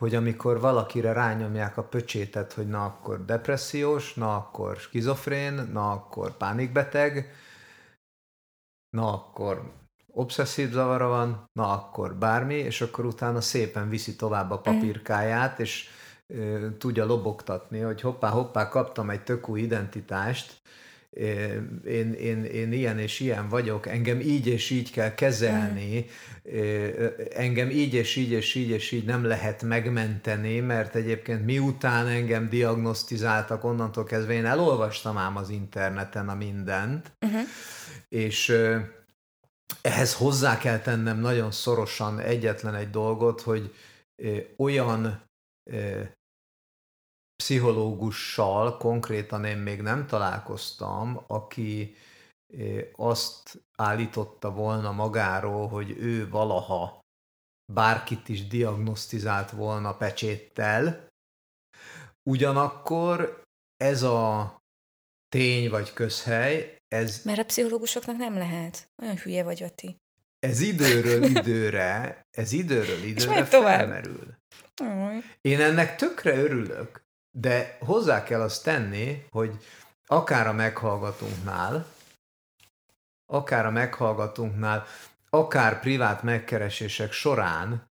Hogy 0.00 0.14
amikor 0.14 0.60
valakire 0.60 1.12
rányomják 1.12 1.76
a 1.76 1.84
pöcsétet, 1.84 2.52
hogy 2.52 2.68
na 2.68 2.84
akkor 2.84 3.24
depressziós, 3.24 4.14
na 4.14 4.36
akkor 4.36 4.76
skizofrén, 4.76 5.54
na 5.54 5.90
akkor 5.90 6.36
pánikbeteg, 6.36 7.34
na 8.90 9.12
akkor 9.12 9.72
obszesszív 10.06 10.70
zavara 10.70 11.08
van, 11.08 11.44
na 11.52 11.72
akkor 11.72 12.14
bármi, 12.14 12.54
és 12.54 12.80
akkor 12.80 13.04
utána 13.04 13.40
szépen 13.40 13.88
viszi 13.88 14.16
tovább 14.16 14.50
a 14.50 14.60
papírkáját, 14.60 15.60
és 15.60 15.88
ö, 16.26 16.68
tudja 16.78 17.04
lobogtatni, 17.04 17.80
hogy 17.80 18.00
hoppá, 18.00 18.28
hoppá, 18.28 18.68
kaptam 18.68 19.10
egy 19.10 19.22
tök 19.22 19.48
új 19.48 19.60
identitást, 19.60 20.60
én, 21.86 22.12
én, 22.12 22.44
én 22.44 22.72
ilyen 22.72 22.98
és 22.98 23.20
ilyen 23.20 23.48
vagyok, 23.48 23.86
engem 23.86 24.20
így 24.20 24.46
és 24.46 24.70
így 24.70 24.90
kell 24.90 25.14
kezelni, 25.14 26.06
engem 27.30 27.70
így 27.70 27.94
és 27.94 28.16
így 28.16 28.30
és 28.30 28.54
így 28.54 28.70
és 28.70 28.92
így 28.92 29.04
nem 29.04 29.24
lehet 29.24 29.62
megmenteni, 29.62 30.60
mert 30.60 30.94
egyébként 30.94 31.44
miután 31.44 32.06
engem 32.06 32.48
diagnosztizáltak, 32.48 33.64
onnantól 33.64 34.04
kezdve 34.04 34.32
én 34.32 34.44
elolvastam 34.44 35.16
ám 35.16 35.36
az 35.36 35.48
interneten 35.50 36.28
a 36.28 36.34
mindent, 36.34 37.12
uh-huh. 37.26 37.40
És 38.08 38.56
ehhez 39.80 40.14
hozzá 40.14 40.58
kell 40.58 40.78
tennem 40.78 41.20
nagyon 41.20 41.50
szorosan 41.50 42.18
egyetlen 42.18 42.74
egy 42.74 42.90
dolgot, 42.90 43.40
hogy 43.40 43.74
olyan 44.56 45.24
pszichológussal 47.36 48.76
konkrétan 48.76 49.44
én 49.44 49.58
még 49.58 49.80
nem 49.80 50.06
találkoztam, 50.06 51.24
aki 51.26 51.96
azt 52.92 53.62
állította 53.76 54.50
volna 54.50 54.92
magáról, 54.92 55.68
hogy 55.68 55.90
ő 55.90 56.28
valaha 56.28 57.00
bárkit 57.72 58.28
is 58.28 58.46
diagnosztizált 58.46 59.50
volna 59.50 59.96
pecséttel. 59.96 61.08
Ugyanakkor 62.22 63.42
ez 63.76 64.02
a 64.02 64.56
tény 65.28 65.70
vagy 65.70 65.92
közhely 65.92 66.76
ez... 66.88 67.24
Mert 67.24 67.38
a 67.38 67.44
pszichológusoknak 67.44 68.16
nem 68.16 68.34
lehet. 68.34 68.88
Olyan 69.02 69.16
hülye 69.16 69.42
vagy, 69.42 69.62
Ati. 69.62 69.96
ez 70.38 70.60
időről 70.60 71.22
időre, 71.22 72.22
ez 72.30 72.52
időről 72.52 73.02
időre 73.12 73.44
felmerül. 73.44 74.34
Én 75.40 75.60
ennek 75.60 75.96
tökre 75.96 76.36
örülök, 76.36 77.05
de 77.38 77.76
hozzá 77.80 78.22
kell 78.22 78.40
azt 78.40 78.64
tenni, 78.64 79.24
hogy 79.30 79.64
akár 80.06 80.46
a 80.46 80.52
meghallgatónknál, 80.52 81.86
akár 83.26 83.66
a 83.66 83.70
meghallgatónknál, 83.70 84.86
akár 85.30 85.80
privát 85.80 86.22
megkeresések 86.22 87.12
során, 87.12 87.90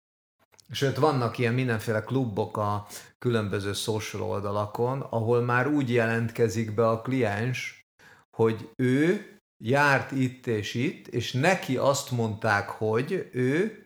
sőt 0.70 0.96
vannak 0.96 1.38
ilyen 1.38 1.54
mindenféle 1.54 2.02
klubok 2.02 2.56
a 2.56 2.86
különböző 3.18 3.72
social 3.72 4.22
oldalakon, 4.22 5.00
ahol 5.00 5.40
már 5.40 5.66
úgy 5.66 5.90
jelentkezik 5.92 6.74
be 6.74 6.88
a 6.88 7.00
kliens, 7.00 7.86
hogy 8.36 8.70
ő 8.76 9.28
járt 9.64 10.10
itt 10.10 10.46
és 10.46 10.74
itt, 10.74 11.06
és 11.06 11.32
neki 11.32 11.76
azt 11.76 12.10
mondták, 12.10 12.68
hogy 12.68 13.28
ő 13.32 13.84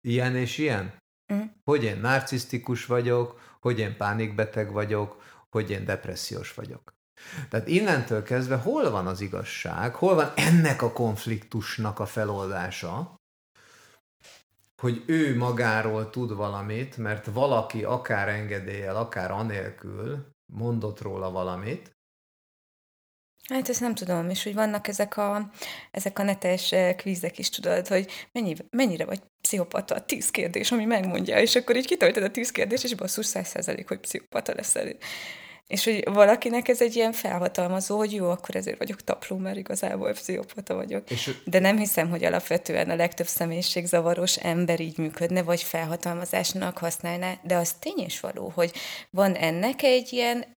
ilyen 0.00 0.36
és 0.36 0.58
ilyen. 0.58 0.94
Mm. 1.32 1.40
Hogy 1.64 1.84
én 1.84 2.00
narcisztikus 2.00 2.86
vagyok, 2.86 3.47
hogy 3.60 3.78
én 3.78 3.96
pánikbeteg 3.96 4.72
vagyok, 4.72 5.22
hogy 5.50 5.70
én 5.70 5.84
depressziós 5.84 6.54
vagyok. 6.54 6.96
Tehát 7.48 7.68
innentől 7.68 8.22
kezdve 8.22 8.56
hol 8.56 8.90
van 8.90 9.06
az 9.06 9.20
igazság, 9.20 9.94
hol 9.94 10.14
van 10.14 10.32
ennek 10.36 10.82
a 10.82 10.92
konfliktusnak 10.92 11.98
a 11.98 12.06
feloldása, 12.06 13.16
hogy 14.76 15.02
ő 15.06 15.36
magáról 15.36 16.10
tud 16.10 16.34
valamit, 16.34 16.96
mert 16.96 17.26
valaki 17.26 17.84
akár 17.84 18.28
engedéllyel, 18.28 18.96
akár 18.96 19.30
anélkül 19.30 20.26
mondott 20.46 21.00
róla 21.00 21.30
valamit, 21.30 21.98
Hát 23.48 23.68
ezt 23.68 23.80
nem 23.80 23.94
tudom, 23.94 24.30
és 24.30 24.42
hogy 24.42 24.54
vannak 24.54 24.88
ezek 24.88 25.16
a, 25.16 25.50
ezek 25.90 26.18
a 26.18 26.22
netes 26.22 26.72
eh, 26.72 26.94
kvízek 26.94 27.38
is, 27.38 27.50
tudod, 27.50 27.86
hogy 27.86 28.10
mennyi, 28.32 28.56
mennyire 28.70 29.04
vagy 29.04 29.22
pszichopata 29.48 30.00
tíz 30.00 30.30
kérdés, 30.30 30.72
ami 30.72 30.84
megmondja, 30.84 31.38
és 31.38 31.56
akkor 31.56 31.76
így 31.76 31.86
kitöltöd 31.86 32.22
a 32.22 32.30
tíz 32.30 32.50
kérdés, 32.50 32.84
és 32.84 32.94
basszus 32.94 33.26
száz 33.26 33.48
százalék, 33.48 33.88
hogy 33.88 33.98
pszichopata 33.98 34.52
leszel. 34.54 34.92
És 35.66 35.84
hogy 35.84 36.04
valakinek 36.04 36.68
ez 36.68 36.80
egy 36.80 36.96
ilyen 36.96 37.12
felhatalmazó, 37.12 37.96
hogy 37.96 38.12
jó, 38.12 38.30
akkor 38.30 38.56
ezért 38.56 38.78
vagyok 38.78 39.00
tapró, 39.00 39.36
mert 39.36 39.56
igazából 39.56 40.12
pszichopata 40.12 40.74
vagyok. 40.74 41.10
És 41.10 41.30
De 41.44 41.58
nem 41.58 41.78
hiszem, 41.78 42.10
hogy 42.10 42.24
alapvetően 42.24 42.90
a 42.90 42.94
legtöbb 42.94 43.26
személyiségzavaros 43.26 44.36
ember 44.36 44.80
így 44.80 44.98
működne, 44.98 45.42
vagy 45.42 45.62
felhatalmazásnak 45.62 46.78
használná, 46.78 47.34
de 47.42 47.56
az 47.56 47.72
tény 47.72 48.04
és 48.04 48.20
való, 48.20 48.52
hogy 48.54 48.72
van 49.10 49.34
ennek 49.34 49.82
egy 49.82 50.12
ilyen 50.12 50.56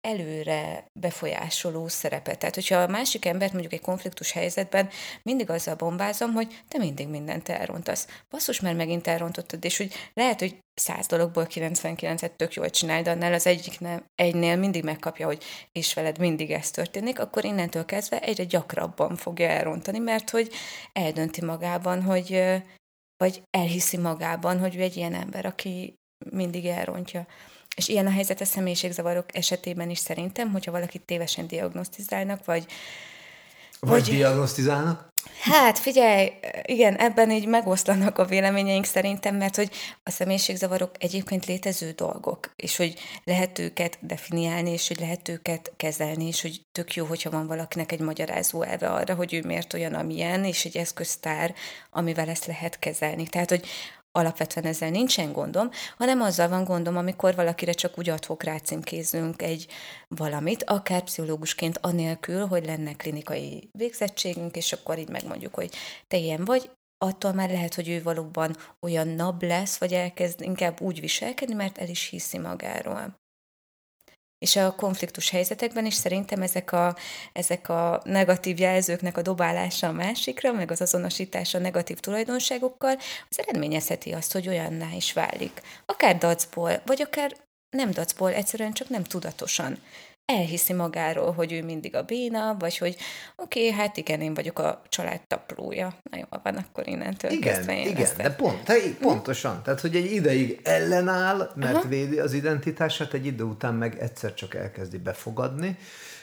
előre 0.00 0.86
befolyásoló 1.00 1.88
szerepet. 1.88 2.38
Tehát, 2.38 2.54
hogyha 2.54 2.76
a 2.76 2.86
másik 2.86 3.24
embert 3.24 3.52
mondjuk 3.52 3.72
egy 3.72 3.80
konfliktus 3.80 4.32
helyzetben 4.32 4.88
mindig 5.22 5.50
azzal 5.50 5.74
bombázom, 5.74 6.32
hogy 6.32 6.62
te 6.68 6.78
mindig 6.78 7.08
mindent 7.08 7.48
elrontasz. 7.48 8.06
Basszus, 8.28 8.60
mert 8.60 8.76
megint 8.76 9.06
elrontottad, 9.06 9.64
és 9.64 9.76
hogy 9.76 9.92
lehet, 10.14 10.38
hogy 10.40 10.58
száz 10.74 11.06
dologból 11.06 11.46
99-et 11.50 12.36
tök 12.36 12.54
jól 12.54 12.70
csinál, 12.70 13.02
de 13.02 13.10
annál 13.10 13.32
az 13.32 13.46
egyiknél, 13.46 14.04
egynél 14.14 14.56
mindig 14.56 14.84
megkapja, 14.84 15.26
hogy 15.26 15.44
és 15.72 15.94
veled 15.94 16.18
mindig 16.18 16.50
ez 16.50 16.70
történik, 16.70 17.18
akkor 17.18 17.44
innentől 17.44 17.84
kezdve 17.84 18.20
egyre 18.20 18.44
gyakrabban 18.44 19.16
fogja 19.16 19.48
elrontani, 19.48 19.98
mert 19.98 20.30
hogy 20.30 20.52
eldönti 20.92 21.44
magában, 21.44 22.02
hogy 22.02 22.60
vagy 23.16 23.42
elhiszi 23.50 23.96
magában, 23.96 24.58
hogy 24.58 24.76
ő 24.76 24.80
egy 24.80 24.96
ilyen 24.96 25.14
ember, 25.14 25.46
aki 25.46 25.98
mindig 26.30 26.66
elrontja. 26.66 27.26
És 27.76 27.88
ilyen 27.88 28.06
a 28.06 28.10
helyzet 28.10 28.40
a 28.40 28.44
személyiségzavarok 28.44 29.36
esetében 29.36 29.90
is 29.90 29.98
szerintem, 29.98 30.50
hogyha 30.50 30.70
valakit 30.70 31.02
tévesen 31.02 31.46
diagnosztizálnak, 31.46 32.44
vagy 32.44 32.66
vagy, 33.80 33.90
vagy 33.90 34.02
diagnosztizálnak? 34.02 35.08
Hát 35.40 35.78
figyelj, 35.78 36.30
igen, 36.62 36.96
ebben 36.96 37.30
így 37.30 37.46
megoszlanak 37.46 38.18
a 38.18 38.24
véleményeink 38.24 38.84
szerintem, 38.84 39.36
mert 39.36 39.56
hogy 39.56 39.70
a 40.02 40.10
személyiségzavarok 40.10 40.90
egyébként 40.98 41.46
létező 41.46 41.90
dolgok, 41.90 42.52
és 42.56 42.76
hogy 42.76 42.94
lehet 43.24 43.58
őket 43.58 43.98
definiálni, 44.00 44.70
és 44.70 44.88
hogy 44.88 45.00
lehet 45.00 45.28
őket 45.28 45.72
kezelni, 45.76 46.26
és 46.26 46.42
hogy 46.42 46.60
tök 46.72 46.94
jó, 46.94 47.04
hogyha 47.04 47.30
van 47.30 47.46
valakinek 47.46 47.92
egy 47.92 48.00
magyarázó 48.00 48.62
elve 48.62 48.88
arra, 48.88 49.14
hogy 49.14 49.34
ő 49.34 49.42
miért 49.46 49.74
olyan, 49.74 49.94
amilyen, 49.94 50.44
és 50.44 50.64
egy 50.64 50.76
eszköztár, 50.76 51.54
amivel 51.90 52.28
ezt 52.28 52.46
lehet 52.46 52.78
kezelni. 52.78 53.26
Tehát, 53.26 53.50
hogy 53.50 53.66
alapvetően 54.12 54.66
ezzel 54.66 54.90
nincsen 54.90 55.32
gondom, 55.32 55.70
hanem 55.98 56.20
azzal 56.20 56.48
van 56.48 56.64
gondom, 56.64 56.96
amikor 56.96 57.34
valakire 57.34 57.72
csak 57.72 57.98
úgy 57.98 58.08
adhok 58.08 58.42
rácímkézünk 58.42 59.42
egy 59.42 59.66
valamit, 60.08 60.64
akár 60.64 61.02
pszichológusként 61.02 61.78
anélkül, 61.80 62.46
hogy 62.46 62.64
lenne 62.64 62.92
klinikai 62.92 63.68
végzettségünk, 63.78 64.56
és 64.56 64.72
akkor 64.72 64.98
így 64.98 65.08
megmondjuk, 65.08 65.54
hogy 65.54 65.74
te 66.08 66.16
ilyen 66.16 66.44
vagy, 66.44 66.70
attól 66.98 67.32
már 67.32 67.50
lehet, 67.50 67.74
hogy 67.74 67.88
ő 67.88 68.02
valóban 68.02 68.56
olyan 68.80 69.08
nab 69.08 69.42
lesz, 69.42 69.78
vagy 69.78 69.92
elkezd 69.92 70.40
inkább 70.40 70.80
úgy 70.80 71.00
viselkedni, 71.00 71.54
mert 71.54 71.78
el 71.78 71.88
is 71.88 72.08
hiszi 72.08 72.38
magáról. 72.38 73.19
És 74.40 74.56
a 74.56 74.74
konfliktus 74.74 75.30
helyzetekben 75.30 75.86
is 75.86 75.94
szerintem 75.94 76.42
ezek 76.42 76.72
a, 76.72 76.96
ezek 77.32 77.68
a 77.68 78.00
negatív 78.04 78.58
jelzőknek 78.58 79.16
a 79.16 79.22
dobálása 79.22 79.86
a 79.86 79.92
másikra, 79.92 80.52
meg 80.52 80.70
az 80.70 80.80
azonosítása 80.80 81.58
a 81.58 81.60
negatív 81.60 81.98
tulajdonságokkal, 81.98 82.96
az 83.30 83.38
eredményezheti 83.38 84.12
azt, 84.12 84.32
hogy 84.32 84.48
olyanná 84.48 84.92
is 84.92 85.12
válik. 85.12 85.60
Akár 85.86 86.18
dacból, 86.18 86.82
vagy 86.86 87.02
akár 87.02 87.36
nem 87.70 87.90
dacból, 87.90 88.32
egyszerűen 88.32 88.72
csak 88.72 88.88
nem 88.88 89.02
tudatosan 89.02 89.78
elhiszi 90.30 90.72
magáról, 90.72 91.32
hogy 91.32 91.52
ő 91.52 91.64
mindig 91.64 91.94
a 91.94 92.02
béna, 92.02 92.56
vagy 92.58 92.78
hogy 92.78 92.96
oké, 93.36 93.66
okay, 93.66 93.78
hát 93.78 93.96
igen, 93.96 94.20
én 94.20 94.34
vagyok 94.34 94.58
a 94.58 94.82
család 94.88 95.20
taplója. 95.26 95.94
Na 96.10 96.18
jó, 96.18 96.24
van, 96.42 96.56
akkor 96.56 96.88
innentől 96.88 97.30
igen, 97.30 97.54
kezdve 97.54 97.78
én 97.78 97.86
Igen, 97.86 98.08
de 98.16 98.34
pont, 98.34 98.64
te, 98.64 98.74
pontosan. 99.00 99.62
Tehát, 99.62 99.80
hogy 99.80 99.96
egy 99.96 100.12
ideig 100.12 100.60
ellenáll, 100.64 101.50
mert 101.54 101.74
Aha. 101.74 101.88
védi 101.88 102.18
az 102.18 102.32
identitását, 102.32 103.12
egy 103.12 103.26
idő 103.26 103.44
után 103.44 103.74
meg 103.74 103.98
egyszer 103.98 104.34
csak 104.34 104.54
elkezdi 104.54 104.98
befogadni, 104.98 105.76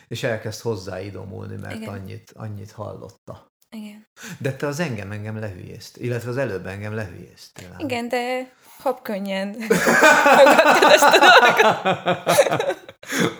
és 0.07 0.23
elkezd 0.23 0.61
hozzáidomulni, 0.61 1.55
mert 1.55 1.75
igen. 1.75 1.89
annyit, 1.89 2.31
annyit 2.35 2.71
hallotta. 2.71 3.55
Igen. 3.69 4.07
De 4.39 4.53
te 4.53 4.67
az 4.67 4.79
engem 4.79 5.11
engem 5.11 5.39
lehülyézt, 5.39 5.97
illetve 5.97 6.29
az 6.29 6.37
előbb 6.37 6.65
engem 6.65 6.93
lehülyéztél. 6.93 7.75
Igen, 7.77 8.07
de 8.07 8.51
habkönnyen 8.79 9.55
fogadtad 9.59 10.91
ezt 10.91 11.03
a 11.03 11.17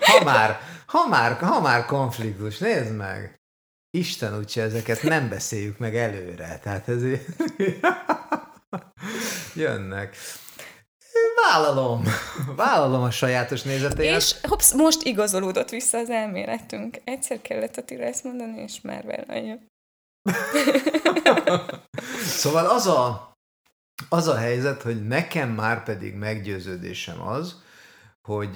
ha 0.00 0.24
már, 0.24 0.60
ha 0.86 1.08
már, 1.08 1.38
ha 1.40 1.60
már 1.60 1.84
konfliktus, 1.84 2.58
nézd 2.58 2.96
meg! 2.96 3.40
Isten 3.90 4.38
úgyse 4.38 4.62
ezeket 4.62 5.02
nem 5.02 5.28
beszéljük 5.28 5.78
meg 5.78 5.96
előre, 5.96 6.58
tehát 6.62 6.88
ez 6.88 7.02
jönnek. 9.54 10.16
Vállalom. 11.50 12.02
Vállalom 12.56 13.02
a 13.02 13.10
sajátos 13.10 13.62
nézetét. 13.62 14.10
És 14.10 14.34
hopsz, 14.42 14.72
most 14.72 15.02
igazolódott 15.02 15.70
vissza 15.70 15.98
az 15.98 16.10
elméletünk. 16.10 17.00
Egyszer 17.04 17.42
kellett 17.42 17.76
a 17.76 17.82
tire 17.82 18.06
ezt 18.06 18.24
mondani, 18.24 18.60
és 18.60 18.80
már 18.80 19.04
vállalja. 19.04 19.58
szóval 22.40 22.66
az 22.66 22.86
a, 22.86 23.27
az 24.08 24.26
a 24.26 24.36
helyzet, 24.36 24.82
hogy 24.82 25.06
nekem 25.06 25.50
már 25.50 25.84
pedig 25.84 26.14
meggyőződésem 26.14 27.20
az, 27.20 27.62
hogy 28.20 28.54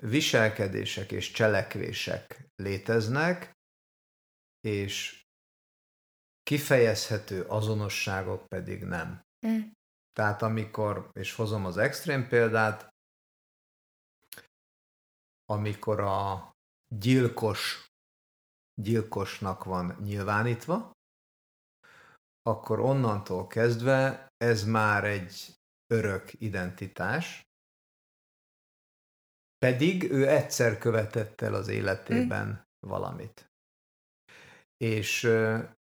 viselkedések 0.00 1.12
és 1.12 1.30
cselekvések 1.30 2.48
léteznek, 2.56 3.56
és 4.60 5.26
kifejezhető 6.42 7.42
azonosságok 7.42 8.46
pedig 8.46 8.84
nem. 8.84 9.22
Mm. 9.46 9.60
Tehát 10.12 10.42
amikor, 10.42 11.10
és 11.12 11.34
hozom 11.34 11.64
az 11.64 11.76
extrém 11.76 12.28
példát, 12.28 12.88
amikor 15.44 16.00
a 16.00 16.52
gyilkos 16.94 17.86
gyilkosnak 18.80 19.64
van 19.64 19.96
nyilvánítva, 20.02 20.92
akkor 22.48 22.80
onnantól 22.80 23.46
kezdve 23.46 24.28
ez 24.36 24.64
már 24.64 25.04
egy 25.04 25.56
örök 25.94 26.32
identitás, 26.40 27.42
pedig 29.58 30.10
ő 30.10 30.28
egyszer 30.28 30.78
követett 30.78 31.40
el 31.40 31.54
az 31.54 31.68
életében 31.68 32.46
mm. 32.46 32.88
valamit. 32.88 33.50
És 34.76 35.22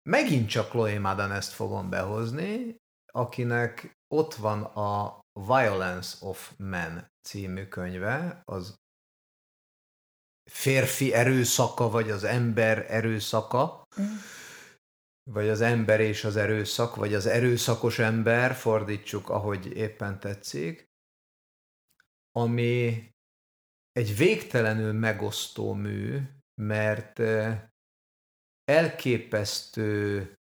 megint 0.09 0.49
csak 0.49 0.71
Chloe 0.71 0.99
Madan 0.99 1.33
ezt 1.33 1.53
fogom 1.53 1.91
behozni, 1.91 2.77
akinek 3.13 3.99
ott 4.15 4.35
van 4.35 4.63
a 4.63 5.21
Violence 5.33 6.27
of 6.27 6.53
Men 6.57 7.11
című 7.29 7.69
könyve, 7.69 8.43
az 8.45 8.79
férfi 10.51 11.13
erőszaka, 11.13 11.89
vagy 11.89 12.11
az 12.11 12.25
ember 12.25 12.87
erőszaka, 12.89 13.83
mm. 14.01 14.05
Vagy 15.33 15.49
az 15.49 15.61
ember 15.61 16.01
és 16.01 16.25
az 16.25 16.37
erőszak, 16.37 16.97
vagy 16.97 17.15
az 17.15 17.27
erőszakos 17.27 17.99
ember, 17.99 18.55
fordítsuk, 18.55 19.29
ahogy 19.29 19.77
éppen 19.77 20.21
tetszik, 20.21 20.89
ami 22.31 23.05
egy 23.93 24.17
végtelenül 24.17 24.93
megosztó 24.93 25.73
mű, 25.73 26.21
mert 26.63 27.19
elképesztő 28.65 30.35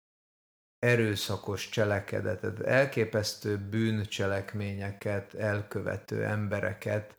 erőszakos 0.78 1.68
cselekedetet, 1.68 2.60
elképesztő 2.60 3.58
bűncselekményeket 3.58 5.34
elkövető 5.34 6.24
embereket 6.24 7.16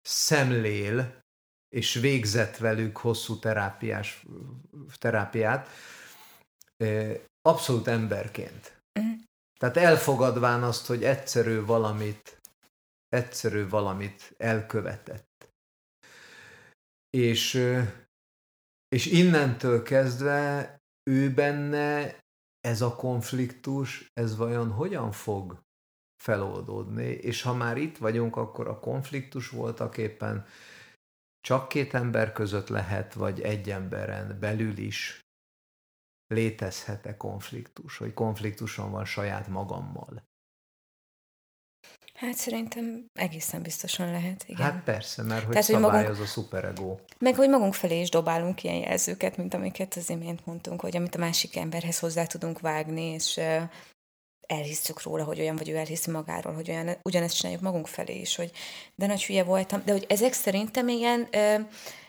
szemlél, 0.00 1.26
és 1.68 1.94
végzett 1.94 2.56
velük 2.56 2.96
hosszú 2.96 3.38
terápiás, 3.38 4.26
terápiát, 4.98 5.68
abszolút 7.42 7.86
emberként. 7.86 8.82
Uh-huh. 9.00 9.16
Tehát 9.60 9.76
elfogadván 9.76 10.62
azt, 10.62 10.86
hogy 10.86 11.04
egyszerű 11.04 11.64
valamit, 11.64 12.40
egyszerű 13.08 13.68
valamit 13.68 14.34
elkövetett. 14.36 15.50
És, 17.10 17.54
és 18.88 19.06
innentől 19.06 19.82
kezdve 19.82 20.76
ő 21.10 21.30
benne 21.34 22.18
ez 22.60 22.80
a 22.80 22.94
konfliktus, 22.94 24.10
ez 24.12 24.36
vajon 24.36 24.70
hogyan 24.70 25.12
fog 25.12 25.62
feloldódni, 26.22 27.06
és 27.06 27.42
ha 27.42 27.54
már 27.54 27.76
itt 27.76 27.98
vagyunk, 27.98 28.36
akkor 28.36 28.68
a 28.68 28.78
konfliktus 28.78 29.48
voltak 29.48 29.96
éppen 29.96 30.46
csak 31.48 31.68
két 31.68 31.94
ember 31.94 32.32
között 32.32 32.68
lehet, 32.68 33.14
vagy 33.14 33.40
egy 33.40 33.70
emberen 33.70 34.36
belül 34.40 34.78
is 34.78 35.20
létezhet-e 36.26 37.16
konfliktus, 37.16 37.96
hogy 37.96 38.14
konfliktuson 38.14 38.90
van 38.90 39.04
saját 39.04 39.48
magammal. 39.48 40.22
Hát 42.14 42.34
szerintem 42.34 43.06
egészen 43.12 43.62
biztosan 43.62 44.10
lehet, 44.10 44.44
igen. 44.46 44.72
Hát 44.72 44.84
persze, 44.84 45.22
mert 45.22 45.44
hogy 45.44 45.50
Tehát, 45.50 45.64
szabályoz 45.64 45.92
hogy 45.92 46.02
magunk, 46.02 46.20
a 46.20 46.26
szuperego. 46.26 46.98
Meg 47.18 47.34
hogy 47.34 47.48
magunk 47.48 47.74
felé 47.74 48.00
is 48.00 48.10
dobálunk 48.10 48.62
ilyen 48.62 48.76
jelzőket, 48.76 49.36
mint 49.36 49.54
amiket 49.54 49.94
az 49.94 50.10
imént 50.10 50.46
mondtunk, 50.46 50.80
hogy 50.80 50.96
amit 50.96 51.14
a 51.14 51.18
másik 51.18 51.56
emberhez 51.56 51.98
hozzá 51.98 52.26
tudunk 52.26 52.60
vágni, 52.60 53.02
és 53.02 53.40
elhisszük 54.48 55.02
róla, 55.02 55.24
hogy 55.24 55.40
olyan, 55.40 55.56
vagy 55.56 55.68
ő 55.68 55.76
elhiszi 55.76 56.10
magáról, 56.10 56.54
hogy 56.54 56.70
olyan, 56.70 56.96
ugyanezt 57.02 57.36
csináljuk 57.36 57.62
magunk 57.62 57.86
felé 57.86 58.20
is, 58.20 58.36
hogy 58.36 58.50
de 58.94 59.06
nagy 59.06 59.24
hülye 59.24 59.44
voltam, 59.44 59.82
de 59.84 59.92
hogy 59.92 60.04
ezek 60.08 60.32
szerintem 60.32 60.88
ilyen 60.88 61.28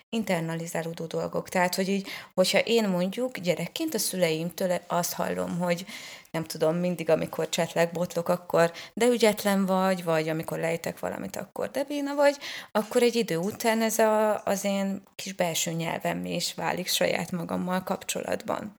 internalizálódó 0.10 1.06
dolgok. 1.06 1.50
Tehát, 1.50 1.76
hogy 1.76 1.90
így, 1.90 2.08
hogyha 2.34 2.60
én 2.60 2.90
mondjuk 2.90 3.38
gyerekként 3.38 3.94
a 3.94 4.00
szüleimtől 4.00 4.82
azt 4.88 5.14
hallom, 5.14 5.58
hogy 5.60 5.86
nem 6.32 6.44
tudom, 6.44 6.76
mindig, 6.76 7.10
amikor 7.10 7.50
csetlek, 7.50 7.92
botlok, 7.92 8.30
akkor 8.30 8.72
de 8.94 9.06
ügyetlen 9.06 9.66
vagy, 9.66 10.04
vagy 10.04 10.30
amikor 10.30 10.60
lejtek 10.60 11.00
valamit, 11.00 11.36
akkor 11.36 11.70
de 11.70 11.84
béna 11.84 12.16
vagy, 12.16 12.38
akkor 12.72 13.02
egy 13.02 13.16
idő 13.16 13.38
után 13.38 13.82
ez 13.82 14.00
a, 14.00 14.44
az 14.44 14.64
én 14.64 15.04
kis 15.16 15.34
belső 15.34 15.72
nyelvem 15.72 16.26
is 16.26 16.54
válik 16.54 16.88
saját 16.88 17.32
magammal 17.32 17.84
kapcsolatban. 17.84 18.78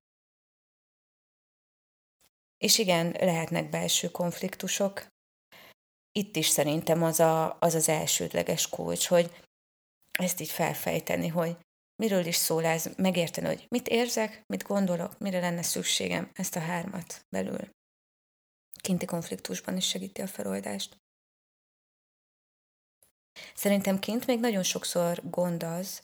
És 2.62 2.79
igen, 2.79 3.11
lehetnek 3.11 3.70
belső 3.70 4.11
konfliktusok. 4.11 5.07
Itt 6.12 6.37
is 6.37 6.46
szerintem 6.46 7.03
az 7.03 7.20
a, 7.20 7.57
az, 7.61 7.75
az 7.75 7.88
elsődleges 7.88 8.68
kulcs, 8.68 9.07
hogy 9.07 9.44
ezt 10.18 10.40
így 10.40 10.51
felfejteni, 10.51 11.29
hogy 11.29 11.57
miről 12.03 12.27
is 12.27 12.37
szól 12.37 12.64
ez, 12.64 12.90
megérteni, 12.96 13.46
hogy 13.46 13.66
mit 13.68 13.88
érzek, 13.88 14.42
mit 14.46 14.62
gondolok, 14.62 15.18
mire 15.18 15.40
lenne 15.40 15.62
szükségem, 15.62 16.31
ezt 16.35 16.57
a 16.57 16.61
hármat 16.61 17.25
belül. 17.29 17.70
Kinti 18.81 19.07
konfliktusban 19.07 19.77
is 19.77 19.88
segíti 19.88 20.20
a 20.20 20.27
feloldást. 20.27 20.96
Szerintem 23.55 23.99
kint 23.99 24.27
még 24.27 24.40
nagyon 24.40 24.62
sokszor 24.62 25.31
gond 25.31 25.62
az, 25.62 26.03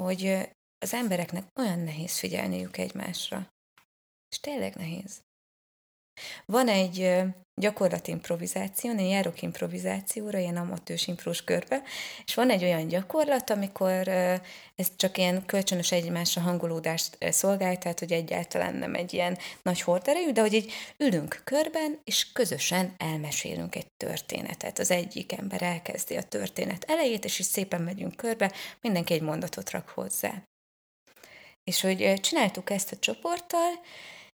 hogy 0.00 0.50
az 0.78 0.94
embereknek 0.94 1.44
olyan 1.54 1.78
nehéz 1.78 2.18
figyelniük 2.18 2.76
egymásra. 2.76 3.48
És 4.28 4.40
tényleg 4.40 4.74
nehéz. 4.74 5.22
Van 6.46 6.68
egy 6.68 7.10
gyakorlati 7.60 8.10
improvizáció, 8.10 8.90
én 8.90 9.06
járok 9.06 9.42
improvizációra, 9.42 10.38
ilyen 10.38 10.56
amatős 10.56 11.06
imprós 11.06 11.44
körbe, 11.44 11.82
és 12.24 12.34
van 12.34 12.50
egy 12.50 12.64
olyan 12.64 12.88
gyakorlat, 12.88 13.50
amikor 13.50 14.08
ez 14.74 14.90
csak 14.96 15.18
ilyen 15.18 15.46
kölcsönös 15.46 15.92
egymásra 15.92 16.40
hangolódást 16.40 17.16
szolgál, 17.20 17.78
tehát 17.78 17.98
hogy 17.98 18.12
egyáltalán 18.12 18.74
nem 18.74 18.94
egy 18.94 19.12
ilyen 19.12 19.38
nagy 19.62 19.80
horderejű, 19.80 20.32
de 20.32 20.40
hogy 20.40 20.52
így 20.52 20.72
ülünk 20.96 21.40
körben, 21.44 22.00
és 22.04 22.32
közösen 22.32 22.94
elmesélünk 22.98 23.74
egy 23.74 23.92
történetet. 23.96 24.78
Az 24.78 24.90
egyik 24.90 25.32
ember 25.32 25.62
elkezdi 25.62 26.16
a 26.16 26.22
történet 26.22 26.84
elejét, 26.88 27.24
és 27.24 27.38
is 27.38 27.46
szépen 27.46 27.82
megyünk 27.82 28.16
körbe, 28.16 28.52
mindenki 28.80 29.14
egy 29.14 29.22
mondatot 29.22 29.70
rak 29.70 29.88
hozzá. 29.88 30.42
És 31.64 31.80
hogy 31.80 32.20
csináltuk 32.20 32.70
ezt 32.70 32.92
a 32.92 32.98
csoporttal, 32.98 33.70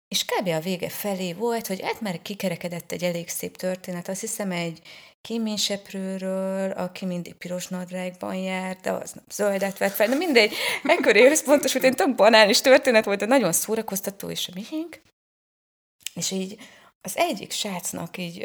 és 0.08 0.26
kb. 0.26 0.48
a 0.48 0.60
vége 0.60 0.90
felé 0.90 1.34
volt, 1.34 1.68
hogy 1.68 1.82
hát 1.82 2.02
már 2.02 2.22
kikerekedett 2.22 2.92
egy 2.92 3.04
elég 3.04 3.30
szép 3.30 3.58
történet, 3.58 4.08
azt 4.08 4.22
hiszem 4.22 4.52
egy 4.52 4.82
kéményseprőről, 5.22 6.72
aki 6.72 7.06
mindig 7.06 7.34
piros 7.34 7.68
nadrágban 7.68 8.36
járt, 8.36 8.82
de 8.82 8.92
az 8.92 9.12
nem 9.12 9.24
zöldet 9.32 9.78
vett 9.78 9.94
fel, 9.94 10.08
de 10.08 10.16
mindegy, 10.16 10.54
ekkor 10.84 11.16
összpontosult, 11.16 11.84
én 11.84 11.94
tök 11.94 12.16
banális 12.16 12.62
történet 12.62 13.06
volt, 13.06 13.20
de 13.20 13.26
nagyon 13.26 13.52
szórakoztató 13.52 14.30
és 14.30 14.48
a 14.48 14.52
mihénk. 14.56 15.02
És 16.14 16.32
így 16.32 16.58
az 17.02 17.18
egyik 17.18 17.52
srácnak 17.52 18.18
így 18.18 18.44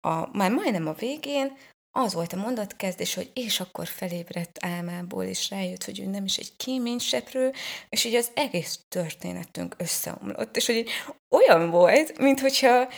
a, 0.00 0.36
már 0.36 0.50
majdnem 0.50 0.86
a 0.86 0.92
végén 0.92 1.56
az 1.92 2.14
volt 2.14 2.32
a 2.32 2.36
mondatkezdés, 2.36 3.14
hogy 3.14 3.30
és 3.34 3.60
akkor 3.60 3.86
felébredt 3.86 4.64
álmából, 4.64 5.24
és 5.24 5.50
rájött, 5.50 5.84
hogy 5.84 6.00
ő 6.00 6.06
nem 6.06 6.24
is 6.24 6.36
egy 6.36 6.56
kéményseprő, 6.56 7.52
és 7.88 8.04
így 8.04 8.14
az 8.14 8.30
egész 8.34 8.84
történetünk 8.88 9.74
összeomlott. 9.78 10.56
És 10.56 10.66
hogy 10.66 10.88
olyan 11.30 11.70
volt, 11.70 12.18
mintha 12.18 12.88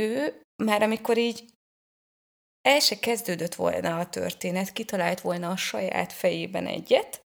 ő 0.00 0.40
már 0.62 0.82
amikor 0.82 1.18
így 1.18 1.44
el 2.68 2.80
se 2.80 2.98
kezdődött 2.98 3.54
volna 3.54 3.98
a 3.98 4.08
történet, 4.08 4.72
kitalált 4.72 5.20
volna 5.20 5.50
a 5.50 5.56
saját 5.56 6.12
fejében 6.12 6.66
egyet, 6.66 7.20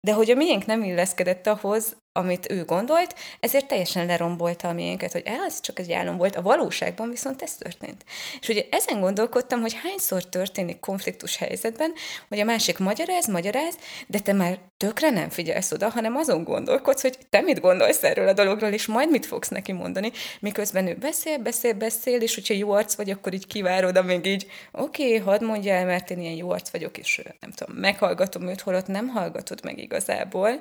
de 0.00 0.12
hogy 0.12 0.30
a 0.30 0.34
miénk 0.34 0.66
nem 0.66 0.82
illeszkedett 0.82 1.46
ahhoz, 1.46 1.96
amit 2.16 2.50
ő 2.50 2.64
gondolt, 2.64 3.14
ezért 3.40 3.66
teljesen 3.66 4.06
lerombolta 4.06 4.68
a 4.68 4.72
miénket, 4.72 5.12
hogy 5.12 5.22
ez 5.24 5.60
csak 5.60 5.78
egy 5.78 5.92
álom 5.92 6.16
volt, 6.16 6.36
a 6.36 6.42
valóságban 6.42 7.10
viszont 7.10 7.42
ez 7.42 7.54
történt. 7.54 8.04
És 8.40 8.48
ugye 8.48 8.64
ezen 8.70 9.00
gondolkodtam, 9.00 9.60
hogy 9.60 9.76
hányszor 9.82 10.24
történik 10.24 10.80
konfliktus 10.80 11.36
helyzetben, 11.36 11.92
hogy 12.28 12.40
a 12.40 12.44
másik 12.44 12.78
magyaráz, 12.78 13.26
magyaráz, 13.26 13.74
de 14.06 14.18
te 14.18 14.32
már 14.32 14.58
tökre 14.76 15.10
nem 15.10 15.28
figyelsz 15.28 15.72
oda, 15.72 15.88
hanem 15.88 16.16
azon 16.16 16.44
gondolkodsz, 16.44 17.02
hogy 17.02 17.18
te 17.30 17.40
mit 17.40 17.60
gondolsz 17.60 18.02
erről 18.02 18.28
a 18.28 18.32
dologról, 18.32 18.70
és 18.70 18.86
majd 18.86 19.10
mit 19.10 19.26
fogsz 19.26 19.48
neki 19.48 19.72
mondani, 19.72 20.12
miközben 20.40 20.86
ő 20.86 20.94
beszél, 20.94 21.38
beszél, 21.38 21.72
beszél, 21.74 22.20
és 22.20 22.34
hogyha 22.34 22.54
jó 22.54 22.70
arc 22.70 22.94
vagy, 22.94 23.10
akkor 23.10 23.34
így 23.34 23.46
kivárod, 23.46 23.96
amíg 23.96 24.26
így, 24.26 24.46
oké, 24.72 25.04
okay, 25.04 25.18
hadd 25.18 25.44
mondja 25.44 25.74
el, 25.74 25.84
mert 25.84 26.10
én 26.10 26.20
ilyen 26.20 26.36
jó 26.36 26.50
arc 26.50 26.70
vagyok, 26.70 26.98
és 26.98 27.22
nem 27.40 27.50
tudom, 27.50 27.76
meghallgatom 27.76 28.48
őt, 28.48 28.60
holott 28.60 28.86
nem 28.86 29.08
hallgatod 29.08 29.64
meg 29.64 29.78
igazából, 29.78 30.60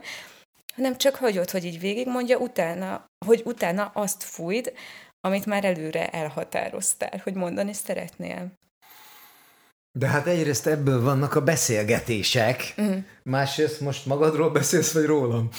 hanem 0.75 0.97
csak 0.97 1.15
hagyod, 1.15 1.49
hogy 1.49 1.65
így 1.65 1.79
végigmondja, 1.79 2.37
utána, 2.37 3.05
hogy 3.25 3.41
utána 3.45 3.91
azt 3.93 4.23
fújd, 4.23 4.73
amit 5.21 5.45
már 5.45 5.65
előre 5.65 6.09
elhatároztál, 6.09 7.21
hogy 7.23 7.33
mondani 7.33 7.73
szeretnél. 7.73 8.51
De 9.99 10.07
hát 10.07 10.27
egyrészt 10.27 10.67
ebből 10.67 11.01
vannak 11.01 11.35
a 11.35 11.41
beszélgetések, 11.41 12.73
mm. 12.81 12.97
másrészt 13.23 13.79
most 13.79 14.05
magadról 14.05 14.49
beszélsz, 14.49 14.93
vagy 14.93 15.05
rólam? 15.05 15.49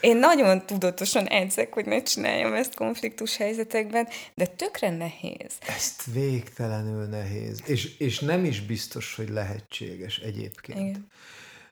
Én 0.00 0.16
nagyon 0.16 0.66
tudatosan 0.66 1.26
edzek, 1.26 1.74
hogy 1.74 1.86
ne 1.86 2.02
csináljam 2.02 2.54
ezt 2.54 2.74
konfliktus 2.74 3.36
helyzetekben, 3.36 4.08
de 4.34 4.46
tökre 4.46 4.90
nehéz. 4.90 5.52
Ezt 5.66 6.04
végtelenül 6.12 7.04
nehéz. 7.04 7.62
És, 7.66 7.98
és 7.98 8.18
nem 8.18 8.44
is 8.44 8.60
biztos, 8.60 9.14
hogy 9.14 9.28
lehetséges 9.28 10.18
egyébként. 10.18 10.78
Igen 10.78 11.08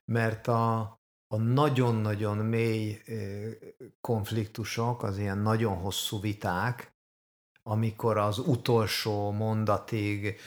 mert 0.04 0.46
a, 0.48 0.80
a 1.26 1.36
nagyon-nagyon 1.36 2.36
mély 2.36 3.02
konfliktusok, 4.00 5.02
az 5.02 5.18
ilyen 5.18 5.38
nagyon 5.38 5.76
hosszú 5.76 6.20
viták, 6.20 6.92
amikor 7.62 8.16
az 8.16 8.38
utolsó 8.38 9.30
mondatig, 9.30 10.40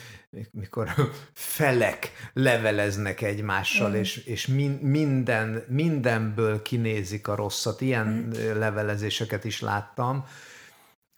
mikor 0.51 0.89
felek 1.57 2.11
leveleznek 2.33 3.21
egymással, 3.21 3.89
mm. 3.89 3.93
és, 3.93 4.17
és 4.17 4.47
min, 4.47 4.71
minden, 4.71 5.65
mindenből 5.67 6.61
kinézik 6.61 7.27
a 7.27 7.35
rosszat, 7.35 7.81
ilyen 7.81 8.07
mm. 8.07 8.31
levelezéseket 8.57 9.43
is 9.43 9.61
láttam, 9.61 10.25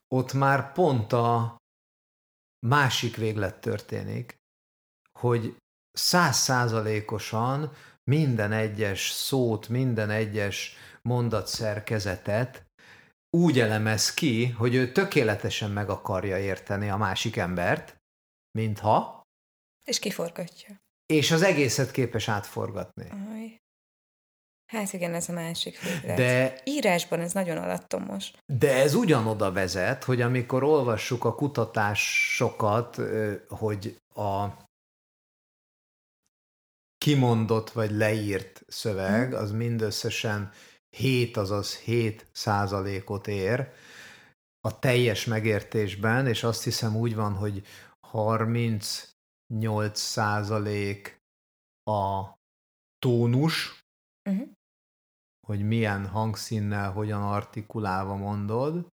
ott 0.08 0.34
már 0.34 0.72
pont 0.72 1.14
a 1.14 1.58
másik 2.68 3.16
véglet 3.16 3.62
történik, 3.62 4.36
hogy 5.20 5.58
százszázalékosan 5.92 7.72
minden 8.08 8.52
egyes 8.52 9.10
szót, 9.10 9.70
minden 9.70 10.10
egyes 10.10 10.76
mondatszerkezetet 11.02 12.66
úgy 13.38 13.60
elemez 13.60 14.14
ki, 14.14 14.48
hogy 14.48 14.76
ő 14.76 14.92
tökéletesen 14.92 15.72
meg 15.72 15.90
akarja 15.90 16.38
érteni 16.38 16.90
a 16.90 16.98
másik 16.98 17.36
embert, 17.36 17.98
mintha... 18.52 19.22
És 19.88 20.00
kiforgatja. 20.00 20.76
És 21.06 21.32
az 21.32 21.42
egészet 21.42 21.92
képes 21.92 22.30
átforgatni. 22.30 23.10
Aj. 23.10 23.58
Hát 24.72 24.94
igen, 24.94 25.14
ez 25.14 25.30
a 25.30 25.34
másik 25.34 25.82
véglet. 25.82 26.18
De, 26.18 26.62
Írásban 26.64 27.20
ez 27.20 27.34
nagyon 27.34 27.58
alattomos. 27.58 28.32
de 28.46 28.74
ez 28.76 28.94
ugyanoda 28.94 29.52
vezet, 29.52 30.04
hogy 30.04 30.22
amikor 30.22 30.64
olvassuk 30.64 31.26
a 31.26 31.36
kutatásokat, 31.36 33.00
hogy 33.48 33.98
a 34.16 34.48
kimondott 37.08 37.70
vagy 37.70 37.92
leírt 37.92 38.64
szöveg, 38.68 39.34
az 39.34 39.52
mindösszesen 39.52 40.52
7, 40.90 41.38
azaz 41.38 41.78
7 41.78 42.28
százalékot 42.32 43.28
ér. 43.28 43.72
A 44.60 44.80
teljes 44.80 45.26
megértésben, 45.26 46.28
és 46.28 46.44
azt 46.44 46.64
hiszem 46.64 46.96
úgy 46.96 47.16
van, 47.16 47.34
hogy 47.34 47.66
38 48.00 50.00
százalék 50.00 51.22
a 51.84 52.34
tónus, 53.00 53.86
Uh-huh. 54.30 54.50
hogy 55.48 55.68
milyen 55.68 56.08
hangszínnel, 56.08 56.92
hogyan 56.92 57.22
artikulálva 57.22 58.16
mondod, 58.16 58.88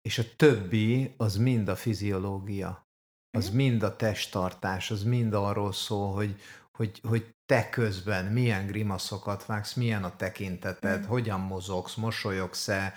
és 0.00 0.18
a 0.18 0.36
többi 0.36 1.14
az 1.16 1.36
mind 1.36 1.68
a 1.68 1.76
fiziológia, 1.76 2.87
az 3.30 3.46
Mhm. 3.48 3.56
mind 3.56 3.82
a 3.82 3.96
testtartás, 3.96 4.90
az 4.90 5.02
mind 5.02 5.34
arról 5.34 5.72
szól, 5.72 6.14
hogy, 6.14 6.40
hogy, 6.78 7.00
hogy 7.08 7.34
te 7.46 7.68
közben 7.68 8.24
milyen 8.24 8.66
grimaszokat 8.66 9.46
vágsz, 9.46 9.74
milyen 9.74 10.04
a 10.04 10.16
tekinteted, 10.16 11.00
Mhm. 11.00 11.08
hogyan 11.08 11.40
mozogsz, 11.40 11.94
mosolyogsz-e, 11.94 12.94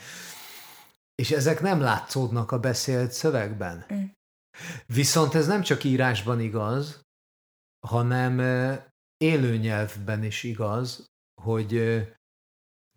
és 1.16 1.32
ezek 1.32 1.62
nem 1.62 1.80
látszódnak 1.80 2.52
a 2.52 2.60
beszélt 2.60 3.12
szövegben. 3.12 3.86
Mm. 3.94 4.04
Viszont 4.86 5.36
ez 5.36 5.48
nem 5.48 5.62
csak 5.62 5.84
írásban 5.84 6.40
igaz, 6.40 7.02
hanem 7.88 8.38
ö, 8.40 8.74
élő 9.18 9.58
nyelvben 9.58 10.24
is 10.24 10.44
igaz, 10.44 11.06
hogy 11.42 11.74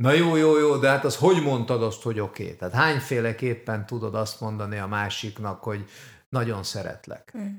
na 0.02 0.12
jó, 0.12 0.36
jó, 0.36 0.58
jó, 0.58 0.76
de 0.76 0.88
hát 0.88 1.04
az 1.04 1.16
hogy 1.16 1.42
mondtad 1.42 1.82
azt, 1.82 2.02
hogy 2.02 2.20
oké? 2.20 2.42
Okay? 2.44 2.56
Tehát 2.56 2.74
hányféleképpen 2.74 3.86
tudod 3.86 4.14
azt 4.14 4.40
mondani 4.40 4.78
a 4.78 4.86
másiknak, 4.86 5.62
hogy 5.62 5.88
nagyon 6.34 6.62
szeretlek? 6.62 7.36
Mm. 7.36 7.56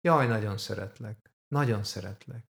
Jaj, 0.00 0.26
nagyon 0.26 0.58
szeretlek. 0.58 1.32
Nagyon 1.48 1.84
szeretlek. 1.84 2.44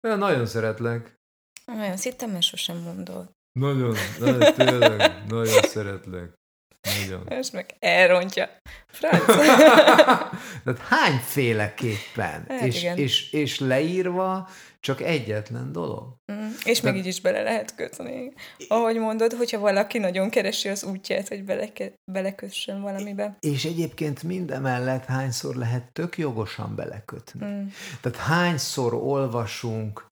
Ja, 0.00 0.16
nagyon 0.16 0.46
szeretlek. 0.46 1.20
Olyan, 1.66 1.92
azt 1.92 2.02
hittem, 2.02 2.30
mert 2.30 2.42
sosem 2.42 2.76
mondod. 2.76 3.36
Nagyon, 3.52 3.94
nagyon, 4.18 4.54
tényleg, 4.54 5.26
nagyon 5.26 5.62
szeretlek. 5.76 6.34
Nagyon. 6.82 7.26
És 7.26 7.50
meg 7.50 7.74
elrontja. 7.78 8.50
Franc. 8.86 9.24
Tehát 10.64 10.80
hányféleképpen? 10.88 12.44
Hát 12.48 12.62
és, 12.62 12.80
igen. 12.80 12.96
és, 12.96 13.32
és 13.32 13.58
leírva 13.58 14.48
csak 14.80 15.00
egyetlen 15.00 15.72
dolog. 15.72 16.14
Mm, 16.32 16.48
és 16.64 16.80
még 16.80 16.96
így 16.96 17.06
is 17.06 17.20
bele 17.20 17.42
lehet 17.42 17.74
kötni. 17.74 18.32
Ahogy 18.68 18.96
mondod, 18.96 19.32
hogyha 19.32 19.58
valaki 19.58 19.98
nagyon 19.98 20.30
keresi 20.30 20.68
az 20.68 20.84
útját, 20.84 21.28
hogy 21.28 21.44
beleke, 21.44 21.92
belekössön 22.12 22.80
valamibe. 22.80 23.36
És 23.40 23.64
egyébként 23.64 24.22
mindemellett 24.22 25.04
hányszor 25.04 25.54
lehet 25.54 25.92
tök 25.92 26.18
jogosan 26.18 26.74
belekötni. 26.74 27.46
Mm. 27.46 27.66
Tehát 28.00 28.18
hányszor 28.18 28.94
olvasunk 28.94 30.06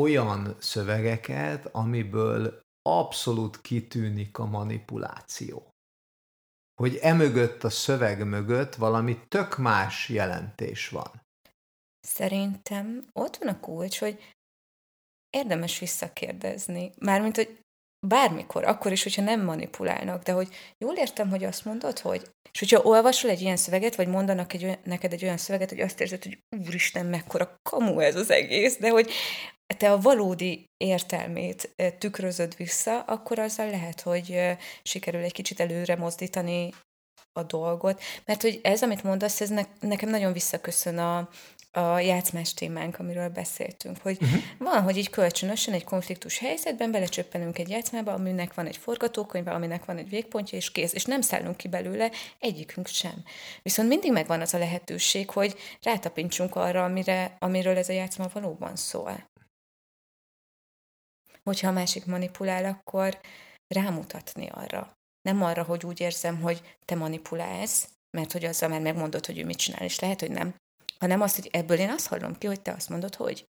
olyan 0.00 0.56
szövegeket, 0.58 1.68
amiből 1.72 2.60
abszolút 2.82 3.60
kitűnik 3.60 4.38
a 4.38 4.44
manipuláció. 4.44 5.71
Hogy 6.82 6.96
emögött 6.96 7.64
a 7.64 7.70
szöveg 7.70 8.24
mögött 8.26 8.74
valami 8.74 9.18
tök 9.28 9.58
más 9.58 10.08
jelentés 10.08 10.88
van. 10.88 11.22
Szerintem 12.00 13.04
ott 13.12 13.36
van 13.36 13.48
a 13.48 13.60
kulcs, 13.60 13.98
hogy 13.98 14.34
érdemes 15.30 15.78
visszakérdezni. 15.78 16.92
Mármint, 16.98 17.36
hogy 17.36 17.60
bármikor, 18.06 18.64
akkor 18.64 18.92
is, 18.92 19.02
hogyha 19.02 19.22
nem 19.22 19.44
manipulálnak, 19.44 20.22
de 20.22 20.32
hogy 20.32 20.48
jól 20.78 20.94
értem, 20.94 21.30
hogy 21.30 21.44
azt 21.44 21.64
mondod, 21.64 21.98
hogy 21.98 22.22
és 22.52 22.58
hogyha 22.58 22.82
olvasol 22.82 23.30
egy 23.30 23.40
ilyen 23.40 23.56
szöveget, 23.56 23.96
vagy 23.96 24.08
mondanak 24.08 24.52
egy 24.52 24.78
neked 24.84 25.12
egy 25.12 25.24
olyan 25.24 25.36
szöveget, 25.36 25.68
hogy 25.68 25.80
azt 25.80 26.00
érzed, 26.00 26.22
hogy 26.22 26.38
úristen, 26.66 27.06
mekkora 27.06 27.54
kamu 27.62 28.00
ez 28.00 28.16
az 28.16 28.30
egész, 28.30 28.78
de 28.78 28.90
hogy 28.90 29.10
te 29.76 29.92
a 29.92 30.00
valódi 30.00 30.64
értelmét 30.76 31.72
eh, 31.76 31.92
tükrözöd 31.98 32.56
vissza, 32.56 33.00
akkor 33.00 33.38
azzal 33.38 33.70
lehet, 33.70 34.00
hogy 34.00 34.30
eh, 34.30 34.58
sikerül 34.82 35.22
egy 35.22 35.32
kicsit 35.32 35.60
előre 35.60 35.96
mozdítani 35.96 36.70
a 37.32 37.42
dolgot. 37.42 38.02
Mert 38.24 38.42
hogy 38.42 38.60
ez, 38.62 38.82
amit 38.82 39.02
mondasz, 39.02 39.40
ez 39.40 39.48
ne, 39.48 39.62
nekem 39.80 40.08
nagyon 40.08 40.32
visszaköszön 40.32 40.98
a, 40.98 41.28
a 41.74 41.98
játszmás 41.98 42.54
témánk, 42.54 42.98
amiről 42.98 43.28
beszéltünk, 43.28 43.98
hogy 44.02 44.18
uh-huh. 44.20 44.42
van, 44.58 44.82
hogy 44.82 44.96
így 44.96 45.10
kölcsönösen 45.10 45.74
egy 45.74 45.84
konfliktus 45.84 46.38
helyzetben 46.38 46.90
belecsöppenünk 46.90 47.58
egy 47.58 47.68
játszmába, 47.68 48.12
aminek 48.12 48.54
van 48.54 48.66
egy 48.66 48.76
forgatókönyve, 48.76 49.50
aminek 49.50 49.84
van 49.84 49.96
egy 49.96 50.08
végpontja, 50.08 50.58
és 50.58 50.72
kész, 50.72 50.92
és 50.92 51.04
nem 51.04 51.20
szállunk 51.20 51.56
ki 51.56 51.68
belőle 51.68 52.10
egyikünk 52.38 52.86
sem. 52.86 53.24
Viszont 53.62 53.88
mindig 53.88 54.12
megvan 54.12 54.40
az 54.40 54.54
a 54.54 54.58
lehetőség, 54.58 55.30
hogy 55.30 55.58
rátapintsunk 55.82 56.56
arra, 56.56 56.84
amire, 56.84 57.36
amiről 57.38 57.76
ez 57.76 57.88
a 57.88 57.92
játszma 57.92 58.28
valóban 58.32 58.76
szól. 58.76 59.30
Hogyha 61.44 61.68
a 61.68 61.72
másik 61.72 62.06
manipulál, 62.06 62.64
akkor 62.64 63.20
rámutatni 63.74 64.48
arra. 64.48 64.96
Nem 65.22 65.42
arra, 65.42 65.62
hogy 65.62 65.84
úgy 65.84 66.00
érzem, 66.00 66.40
hogy 66.40 66.76
te 66.84 66.94
manipulálsz, 66.94 67.88
mert 68.16 68.32
hogy 68.32 68.44
azzal 68.44 68.68
már 68.68 68.80
megmondod, 68.80 69.26
hogy 69.26 69.38
ő 69.38 69.44
mit 69.44 69.58
csinál, 69.58 69.82
és 69.82 69.98
lehet, 69.98 70.20
hogy 70.20 70.30
nem, 70.30 70.54
hanem 71.02 71.20
azt, 71.20 71.34
hogy 71.34 71.46
ebből 71.46 71.78
én 71.78 71.90
azt 71.90 72.06
hallom 72.06 72.34
ki, 72.38 72.46
hogy 72.46 72.62
te 72.62 72.72
azt 72.72 72.88
mondod, 72.88 73.14
hogy. 73.14 73.50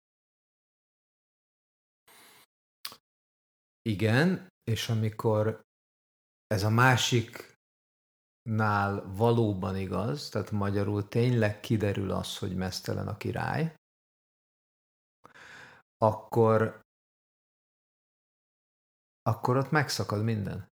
Igen, 3.82 4.48
és 4.70 4.88
amikor 4.88 5.60
ez 6.46 6.62
a 6.62 6.70
másiknál 6.70 7.52
valóban 9.16 9.76
igaz, 9.76 10.28
tehát 10.28 10.50
magyarul 10.50 11.08
tényleg 11.08 11.60
kiderül 11.60 12.10
az, 12.10 12.38
hogy 12.38 12.56
mesztelen 12.56 13.08
a 13.08 13.16
király, 13.16 13.74
akkor 15.96 16.80
akkor 19.22 19.56
ott 19.56 19.70
megszakad 19.70 20.22
minden. 20.22 20.72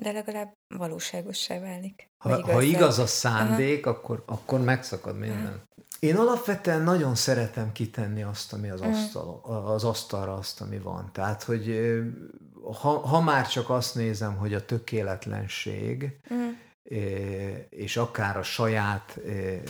De 0.00 0.12
legalább 0.12 0.52
valóságossá 0.68 1.60
válik. 1.60 2.08
Ha, 2.18 2.52
ha 2.52 2.62
igaz 2.62 2.98
a 2.98 3.06
szándék, 3.06 3.86
akkor, 3.86 4.22
akkor 4.26 4.60
megszakad 4.60 5.18
minden. 5.18 5.62
Én 6.00 6.16
alapvetően 6.16 6.82
nagyon 6.82 7.14
szeretem 7.14 7.72
kitenni 7.72 8.22
azt, 8.22 8.52
ami 8.52 8.70
az, 8.70 8.80
asztal, 8.80 9.40
az 9.66 9.84
asztalra, 9.84 10.34
azt, 10.34 10.60
ami 10.60 10.78
van. 10.78 11.10
Tehát, 11.12 11.42
hogy 11.42 11.90
ha, 12.62 12.98
ha 12.98 13.20
már 13.20 13.48
csak 13.48 13.70
azt 13.70 13.94
nézem, 13.94 14.36
hogy 14.36 14.54
a 14.54 14.64
tökéletlenség, 14.64 16.20
Mm. 16.34 16.48
és 17.68 17.96
akár 17.96 18.36
a 18.36 18.42
saját, 18.42 19.18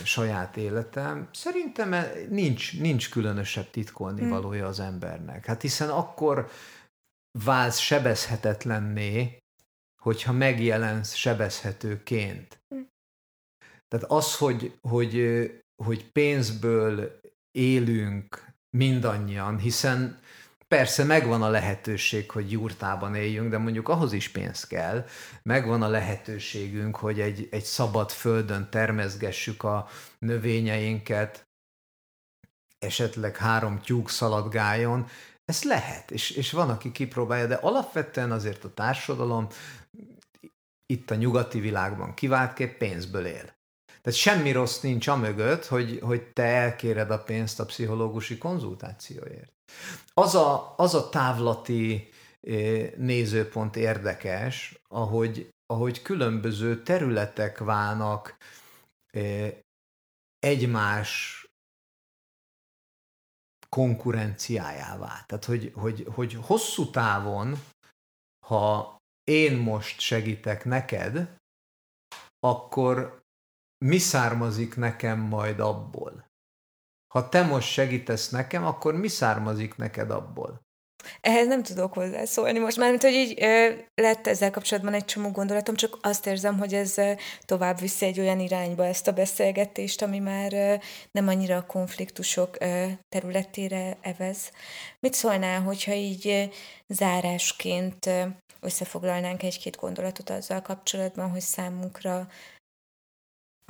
saját 0.05 0.57
életem, 0.57 1.29
szerintem 1.33 1.93
e- 1.93 2.13
nincs, 2.31 2.81
nincs 2.81 3.11
különösebb 3.11 3.71
titkolni 3.71 4.23
Mm. 4.23 4.29
valója 4.29 4.67
az 4.67 4.81
embernek. 4.81 5.47
Hát 5.47 5.63
hiszen 5.63 5.89
akkor 5.89 6.49
válsz 7.45 7.79
sebezhetetlenné, 7.79 9.39
hogyha 9.99 10.33
megjelensz 10.33 11.15
sebezhetőként. 11.15 12.63
Hm. 12.69 12.81
Tehát 13.89 14.11
az, 14.11 14.37
hogy, 14.37 14.79
hogy, 14.81 15.51
hogy 15.85 16.13
pénzből 16.13 17.21
élünk 17.51 18.47
mindannyian, 18.71 19.59
hiszen 19.59 20.21
persze 20.69 21.05
megvan 21.05 21.43
a 21.43 21.49
lehetőség, 21.49 22.31
hogy 22.31 22.51
jurtában 22.51 23.15
éljünk, 23.15 23.51
de 23.51 23.59
mondjuk 23.59 23.89
ahhoz 23.89 24.13
is 24.13 24.29
pénz 24.29 24.65
kell. 24.65 25.07
Megvan 25.43 25.83
a 25.83 25.89
lehetőségünk, 25.89 26.97
hogy 26.97 27.21
egy, 27.21 27.49
egy 27.51 27.65
szabad 27.65 28.11
földön 28.11 28.69
termeszgessük 28.71 29.63
a 29.63 29.89
növényeinket, 30.19 31.49
esetleg 32.79 33.37
három 33.37 33.81
tyúk 33.81 34.11
szaladgáljon, 34.11 35.07
ez 35.49 35.63
lehet, 35.63 36.11
és, 36.11 36.31
és 36.31 36.53
van, 36.53 36.71
aki 36.71 36.93
kipróbálja, 36.93 37.47
de 37.47 37.55
alapvetően 37.55 38.33
azért 38.33 38.65
a 38.65 38.75
társadalom 38.75 39.47
itt 40.87 41.11
a 41.11 41.15
nyugati 41.15 41.61
világban 41.61 42.15
kiváltképp 42.15 42.79
pénzből 42.79 43.27
él. 43.27 43.57
Tehát 44.03 44.19
semmi 44.19 44.53
rossz 44.53 44.81
nincs 44.81 45.07
amögött, 45.07 45.67
hogy, 45.67 45.99
hogy 46.03 46.23
te 46.23 46.43
elkéred 46.43 47.11
a 47.11 47.23
pénzt 47.23 47.61
a 47.61 47.65
pszichológusi 47.65 48.39
konzultációért. 48.39 49.53
Az 50.15 50.35
a, 50.35 50.75
az 50.77 50.95
a 50.95 51.09
távlati 51.09 52.09
eh, 52.41 52.91
nézőpont 52.97 53.77
érdekes, 53.77 54.81
ahogy, 54.89 55.49
ahogy 55.67 56.03
különböző 56.03 56.83
területek 56.83 57.59
válnak 57.59 58.37
eh, 59.11 59.53
egymás 60.39 61.38
konkurenciájává. 63.69 65.25
Tehát, 65.27 65.45
hogy, 65.45 65.73
hogy, 65.75 66.07
hogy 66.15 66.35
hosszú 66.35 66.91
távon, 66.91 67.57
ha 68.47 68.97
én 69.25 69.57
most 69.57 70.01
segítek 70.01 70.65
neked, 70.65 71.37
akkor 72.41 73.23
mi 73.85 73.99
származik 73.99 74.77
nekem 74.77 75.19
majd 75.19 75.61
abból? 75.61 76.27
Ha 77.15 77.29
te 77.29 77.43
most 77.47 77.69
segítesz 77.69 78.29
nekem, 78.31 78.65
akkor 78.65 78.95
mi 78.95 79.09
származik 79.09 79.77
neked 79.77 80.11
abból? 80.11 80.61
Ehhez 81.21 81.47
nem 81.47 81.63
tudok 81.63 81.93
hozzászólni 81.93 82.59
most 82.59 82.77
már, 82.77 82.91
mint 82.91 83.03
hogy 83.03 83.13
így 83.13 83.43
ö, 83.43 83.71
lett 83.95 84.27
ezzel 84.27 84.51
kapcsolatban 84.51 84.95
egy 84.95 85.05
csomó 85.05 85.31
gondolatom, 85.31 85.75
csak 85.75 85.99
azt 86.03 86.27
érzem, 86.27 86.59
hogy 86.59 86.75
ez 86.75 86.99
ö, 86.99 87.13
tovább 87.45 87.81
viszi 87.81 88.07
egy 88.07 88.21
olyan 88.21 88.41
irányba 88.41 88.87
ezt 88.87 89.09
a 89.09 89.13
beszélgetést, 89.13 90.03
ami 90.03 90.19
már 90.19 90.53
ö, 90.53 90.75
nem 91.11 91.29
annyira 91.29 91.57
a 91.57 91.67
konfliktusok 91.67 92.57
ö, 92.61 92.87
területére 93.09 93.97
evez. 94.01 94.51
Mit 95.01 95.15
szólnál, 95.15 95.61
hogyha 95.61 95.93
így 95.93 96.29
ö, 96.29 96.43
zárásként 96.89 98.07
ö, 98.07 98.23
összefoglalnánk 98.61 99.43
egy-két 99.43 99.77
gondolatot 99.77 100.31
azzal 100.31 100.63
kapcsolatban, 100.63 101.31
hogy 101.31 101.41
számunkra 101.41 102.29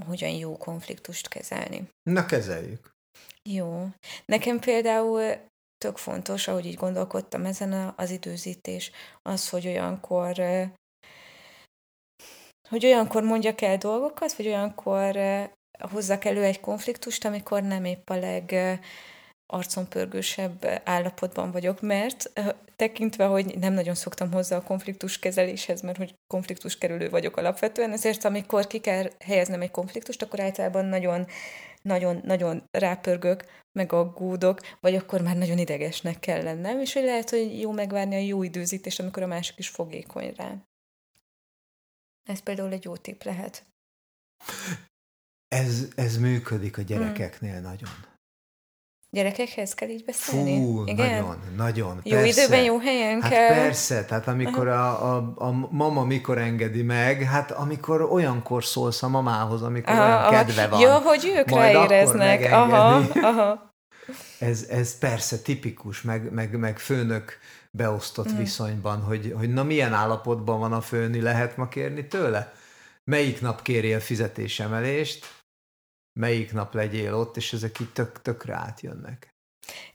hogyan 0.07 0.30
jó 0.30 0.57
konfliktust 0.57 1.28
kezelni? 1.28 1.89
Na, 2.11 2.26
kezeljük. 2.26 2.91
Jó. 3.43 3.86
Nekem 4.24 4.59
például 4.59 5.47
tök 5.79 5.97
fontos, 5.97 6.49
ahogy 6.49 6.66
így 6.66 6.74
gondolkodtam 6.74 7.45
ezen 7.45 7.93
az 7.97 8.11
időzítés, 8.11 8.91
az, 9.22 9.49
hogy 9.49 9.66
olyankor 9.66 10.35
hogy 12.68 12.85
olyankor 12.85 13.22
mondjak 13.22 13.61
el 13.61 13.76
dolgokat, 13.76 14.33
vagy 14.33 14.47
olyankor 14.47 15.18
hozzak 15.79 16.24
elő 16.24 16.43
egy 16.43 16.61
konfliktust, 16.61 17.24
amikor 17.24 17.62
nem 17.62 17.85
épp 17.85 18.11
a 18.11 18.16
leg 18.16 18.55
arcompörgősebb 19.53 20.81
állapotban 20.85 21.51
vagyok, 21.51 21.81
mert 21.81 22.33
tekintve, 22.76 23.24
hogy 23.24 23.59
nem 23.59 23.72
nagyon 23.72 23.95
szoktam 23.95 24.33
hozzá 24.33 24.57
a 24.57 24.62
konfliktus 24.62 25.18
kezeléshez, 25.18 25.81
mert 25.81 25.97
hogy 25.97 26.14
konfliktus 26.26 26.79
kerülő 26.79 27.11
vagyok 27.11 27.37
alapvetően, 27.37 27.93
ezért 27.93 28.24
amikor 28.24 28.66
ki 28.66 28.79
kell 28.79 29.11
helyeznem 29.24 29.61
egy 29.61 29.70
konfliktust, 29.70 30.22
akkor 30.22 30.41
általában 30.41 30.85
nagyon 30.85 31.26
nagyon, 31.89 32.20
nagyon 32.24 32.62
rápörgök, 32.70 33.45
meg 33.72 33.93
aggódok, 33.93 34.61
vagy 34.80 34.95
akkor 34.95 35.22
már 35.22 35.36
nagyon 35.36 35.59
idegesnek 35.59 36.20
kell 36.20 36.43
lennem, 36.43 36.80
és 36.80 36.93
hogy 36.93 37.05
lehet, 37.05 37.30
hogy 37.30 37.61
jó 37.61 37.72
megvárni 37.72 38.14
a 38.14 38.18
jó 38.18 38.43
időzítést, 38.43 39.01
amikor 39.01 39.22
a 39.22 39.26
másik 39.26 39.59
is 39.59 39.68
fogékony 39.68 40.32
rá. 40.36 40.55
Ez 42.28 42.41
például 42.41 42.72
egy 42.72 42.84
jó 42.84 42.97
tipp 42.97 43.22
lehet. 43.22 43.66
Ez, 45.49 45.89
ez 45.97 46.18
működik 46.18 46.78
a 46.78 46.82
gyerekeknél 46.82 47.53
hmm. 47.53 47.62
nagyon. 47.62 47.91
Gyerekekhez 49.11 49.74
kell 49.74 49.88
így 49.88 50.04
beszélni? 50.04 50.56
Fú, 50.56 50.82
Igen? 50.86 51.11
nagyon, 51.11 51.38
nagyon. 51.56 52.00
Jó 52.04 52.16
persze. 52.16 52.42
időben, 52.42 52.62
jó 52.62 52.78
helyen 52.78 53.22
hát 53.22 53.30
kell. 53.30 53.48
persze, 53.48 54.04
tehát 54.04 54.28
amikor 54.28 54.68
a, 54.68 55.14
a, 55.16 55.32
a 55.36 55.50
mama 55.70 56.04
mikor 56.04 56.38
engedi 56.38 56.82
meg, 56.82 57.22
hát 57.22 57.50
amikor 57.50 58.02
olyankor 58.02 58.64
szólsz 58.64 59.02
a 59.02 59.09
mamához, 59.09 59.62
amikor 59.62 59.92
aha, 59.92 60.04
olyan 60.04 60.18
aha. 60.18 60.30
kedve 60.30 60.66
van. 60.66 60.80
Jó, 60.80 60.90
hogy 60.90 61.32
ők 61.36 61.50
ráéreznek. 61.50 62.52
Aha, 62.52 63.02
aha. 63.22 63.74
Ez, 64.38 64.66
ez 64.70 64.98
persze 64.98 65.38
tipikus, 65.38 66.02
meg, 66.02 66.32
meg, 66.32 66.59
meg 66.59 66.78
főnök 66.78 67.38
beosztott 67.70 68.32
mm. 68.32 68.36
viszonyban, 68.36 69.02
hogy, 69.02 69.34
hogy 69.38 69.52
na 69.52 69.62
milyen 69.62 69.92
állapotban 69.92 70.61
van 70.61 70.72
a 70.72 70.80
főni, 70.80 71.20
lehet 71.20 71.56
ma 71.56 71.68
kérni 71.68 72.06
tőle? 72.06 72.52
Melyik 73.04 73.40
nap 73.40 73.62
kéri 73.62 73.94
a 73.94 74.00
fizetésemelést? 74.00 75.26
Melyik 76.18 76.52
nap 76.52 76.74
legyél 76.74 77.14
ott, 77.14 77.36
és 77.36 77.52
ezek 77.52 77.80
így 77.80 77.92
tök, 77.92 78.22
tökre 78.22 78.54
átjönnek. 78.54 79.28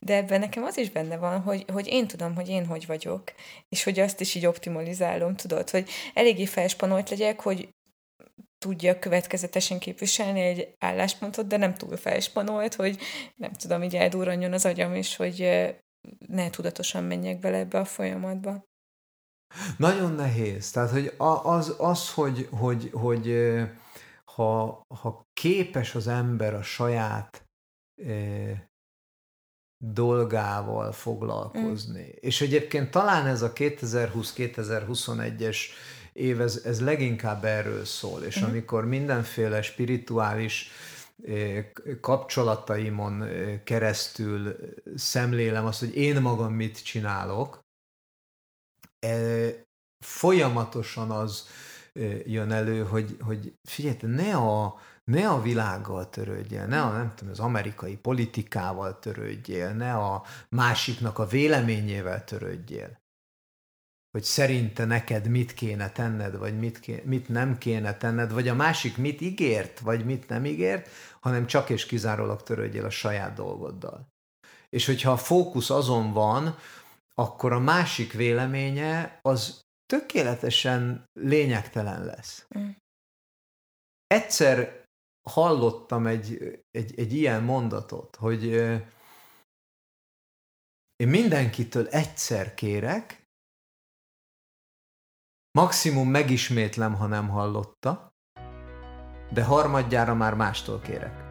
De 0.00 0.14
ebben 0.14 0.40
nekem 0.40 0.62
az 0.62 0.76
is 0.76 0.90
benne 0.90 1.16
van, 1.16 1.40
hogy, 1.40 1.64
hogy 1.72 1.86
én 1.86 2.06
tudom, 2.06 2.34
hogy 2.34 2.48
én 2.48 2.66
hogy 2.66 2.86
vagyok, 2.86 3.32
és 3.68 3.84
hogy 3.84 3.98
azt 3.98 4.20
is 4.20 4.34
így 4.34 4.46
optimalizálom, 4.46 5.36
tudod, 5.36 5.70
hogy 5.70 5.88
eléggé 6.14 6.44
felspanolt 6.44 7.10
legyek, 7.10 7.40
hogy 7.40 7.68
tudja 8.58 8.98
következetesen 8.98 9.78
képviselni 9.78 10.40
egy 10.40 10.74
álláspontot, 10.78 11.46
de 11.46 11.56
nem 11.56 11.74
túl 11.74 11.96
felspanolt, 11.96 12.74
hogy 12.74 12.98
nem 13.34 13.52
tudom, 13.52 13.82
így 13.82 13.96
eldurranjon 13.96 14.52
az 14.52 14.64
agyam, 14.64 14.94
és 14.94 15.16
hogy 15.16 15.66
ne 16.26 16.50
tudatosan 16.50 17.04
menjek 17.04 17.38
bele 17.38 17.56
ebbe 17.56 17.78
a 17.78 17.84
folyamatba. 17.84 18.64
Nagyon 19.76 20.12
nehéz. 20.12 20.70
Tehát, 20.70 20.90
hogy 20.90 21.12
az, 21.42 21.74
az 21.78 22.12
hogy, 22.12 22.48
hogy, 22.50 22.90
hogy 22.92 23.26
ha, 24.34 24.82
ha 24.88 25.26
képes 25.32 25.94
az 25.94 26.06
ember 26.06 26.54
a 26.54 26.62
saját 26.62 27.46
e, 28.02 28.68
dolgával 29.84 30.92
foglalkozni, 30.92 32.02
mm. 32.02 32.16
és 32.20 32.40
egyébként 32.40 32.90
talán 32.90 33.26
ez 33.26 33.42
a 33.42 33.52
2020-2021-es 33.52 35.58
év, 36.12 36.40
ez, 36.40 36.62
ez 36.64 36.80
leginkább 36.80 37.44
erről 37.44 37.84
szól, 37.84 38.22
és 38.22 38.40
mm. 38.40 38.44
amikor 38.44 38.86
mindenféle 38.86 39.62
spirituális 39.62 40.70
kapcsolataimon 42.00 43.24
keresztül 43.64 44.56
szemlélem 44.94 45.64
azt, 45.64 45.80
hogy 45.80 45.96
én 45.96 46.20
magam 46.20 46.52
mit 46.52 46.84
csinálok, 46.84 47.64
folyamatosan 50.04 51.10
az 51.10 51.46
jön 52.24 52.52
elő, 52.52 52.82
hogy, 52.84 53.16
hogy 53.20 53.54
figyelj, 53.62 53.96
ne 54.00 54.36
a, 54.36 54.80
ne 55.04 55.28
a 55.28 55.42
világgal 55.42 56.10
törődjél, 56.10 56.66
ne 56.66 56.82
a, 56.82 56.92
nem 56.92 57.14
tudom, 57.14 57.32
az 57.32 57.40
amerikai 57.40 57.96
politikával 57.96 58.98
törődjél, 58.98 59.72
ne 59.72 59.94
a 59.94 60.22
másiknak 60.48 61.18
a 61.18 61.26
véleményével 61.26 62.24
törődjél. 62.24 63.02
Hogy 64.10 64.22
szerinte 64.22 64.84
neked 64.84 65.28
mit 65.28 65.54
kéne 65.54 65.90
tenned, 65.90 66.36
vagy 66.38 66.58
mit, 66.58 66.80
kéne, 66.80 67.00
mit 67.04 67.28
nem 67.28 67.58
kéne 67.58 67.96
tenned, 67.96 68.32
vagy 68.32 68.48
a 68.48 68.54
másik 68.54 68.96
mit 68.96 69.20
ígért, 69.20 69.80
vagy 69.80 70.04
mit 70.04 70.28
nem 70.28 70.44
ígért, 70.44 70.88
hanem 71.20 71.46
csak 71.46 71.70
és 71.70 71.86
kizárólag 71.86 72.42
törődjél 72.42 72.84
a 72.84 72.90
saját 72.90 73.34
dolgoddal. 73.34 74.12
És 74.68 74.86
hogyha 74.86 75.10
a 75.10 75.16
fókusz 75.16 75.70
azon 75.70 76.12
van, 76.12 76.56
akkor 77.14 77.52
a 77.52 77.58
másik 77.58 78.12
véleménye 78.12 79.18
az 79.22 79.63
tökéletesen 79.94 81.04
lényegtelen 81.12 82.04
lesz. 82.04 82.46
Mm. 82.58 82.70
Egyszer 84.06 84.84
hallottam 85.30 86.06
egy, 86.06 86.60
egy, 86.70 86.98
egy 86.98 87.12
ilyen 87.12 87.42
mondatot, 87.42 88.16
hogy 88.16 88.44
én 90.96 91.08
mindenkitől 91.08 91.86
egyszer 91.86 92.54
kérek, 92.54 93.22
maximum 95.58 96.08
megismétlem, 96.08 96.94
ha 96.94 97.06
nem 97.06 97.28
hallotta, 97.28 98.12
de 99.32 99.44
harmadjára 99.44 100.14
már 100.14 100.34
mástól 100.34 100.80
kérek 100.80 101.23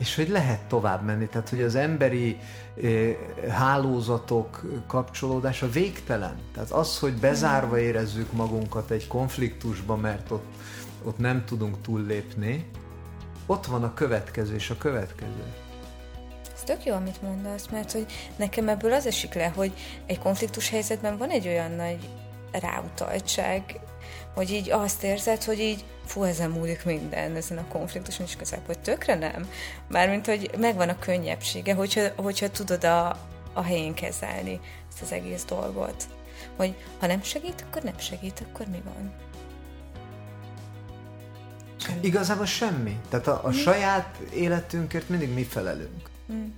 és 0.00 0.14
hogy 0.14 0.28
lehet 0.28 0.60
tovább 0.60 1.04
menni, 1.04 1.26
tehát 1.26 1.48
hogy 1.48 1.62
az 1.62 1.74
emberi 1.74 2.38
eh, 2.82 3.16
hálózatok 3.48 4.62
kapcsolódása 4.86 5.70
végtelen. 5.70 6.38
Tehát 6.54 6.70
az, 6.70 6.98
hogy 6.98 7.12
bezárva 7.12 7.78
érezzük 7.78 8.32
magunkat 8.32 8.90
egy 8.90 9.06
konfliktusba, 9.06 9.96
mert 9.96 10.30
ott, 10.30 10.44
ott 11.04 11.18
nem 11.18 11.44
tudunk 11.44 11.80
túllépni, 11.80 12.70
ott 13.46 13.66
van 13.66 13.82
a 13.82 13.94
következő 13.94 14.54
és 14.54 14.70
a 14.70 14.76
következő. 14.76 15.44
Ez 16.54 16.62
tök 16.62 16.84
jó, 16.84 16.94
amit 16.94 17.22
mondasz, 17.22 17.68
mert 17.70 17.92
hogy 17.92 18.06
nekem 18.36 18.68
ebből 18.68 18.92
az 18.92 19.06
esik 19.06 19.34
le, 19.34 19.52
hogy 19.54 19.72
egy 20.06 20.18
konfliktus 20.18 20.68
helyzetben 20.68 21.16
van 21.16 21.30
egy 21.30 21.46
olyan 21.46 21.70
nagy 21.70 22.08
ráutaltság, 22.52 23.80
hogy 24.34 24.50
így 24.50 24.70
azt 24.70 25.02
érzed, 25.02 25.44
hogy 25.44 25.58
így 25.58 25.84
fú, 26.04 26.22
ezen 26.22 26.50
múlik 26.50 26.84
minden, 26.84 27.36
ezen 27.36 27.58
a 27.58 27.68
konfliktuson, 27.68 28.26
és 28.26 28.34
igazából 28.34 28.66
hogy 28.66 28.78
tökre 28.78 29.14
nem. 29.14 29.48
Mármint, 29.88 30.26
hogy 30.26 30.50
megvan 30.58 30.88
a 30.88 30.98
könnyebbsége, 30.98 31.74
hogyha, 31.74 32.02
hogyha 32.16 32.50
tudod 32.50 32.84
a, 32.84 33.08
a 33.52 33.62
helyén 33.62 33.94
kezelni 33.94 34.60
ezt 34.88 35.02
az 35.02 35.12
egész 35.12 35.44
dolgot. 35.44 36.08
Hogy 36.56 36.74
ha 36.98 37.06
nem 37.06 37.22
segít, 37.22 37.64
akkor 37.68 37.82
nem 37.82 37.98
segít, 37.98 38.46
akkor 38.48 38.66
mi 38.66 38.82
van? 38.84 39.12
Igazából 42.00 42.46
semmi. 42.46 43.00
Tehát 43.08 43.26
a, 43.26 43.40
a 43.44 43.52
saját 43.52 44.18
életünkért 44.34 45.08
mindig 45.08 45.34
mi 45.34 45.44
felelünk. 45.44 46.08
Hmm. 46.26 46.54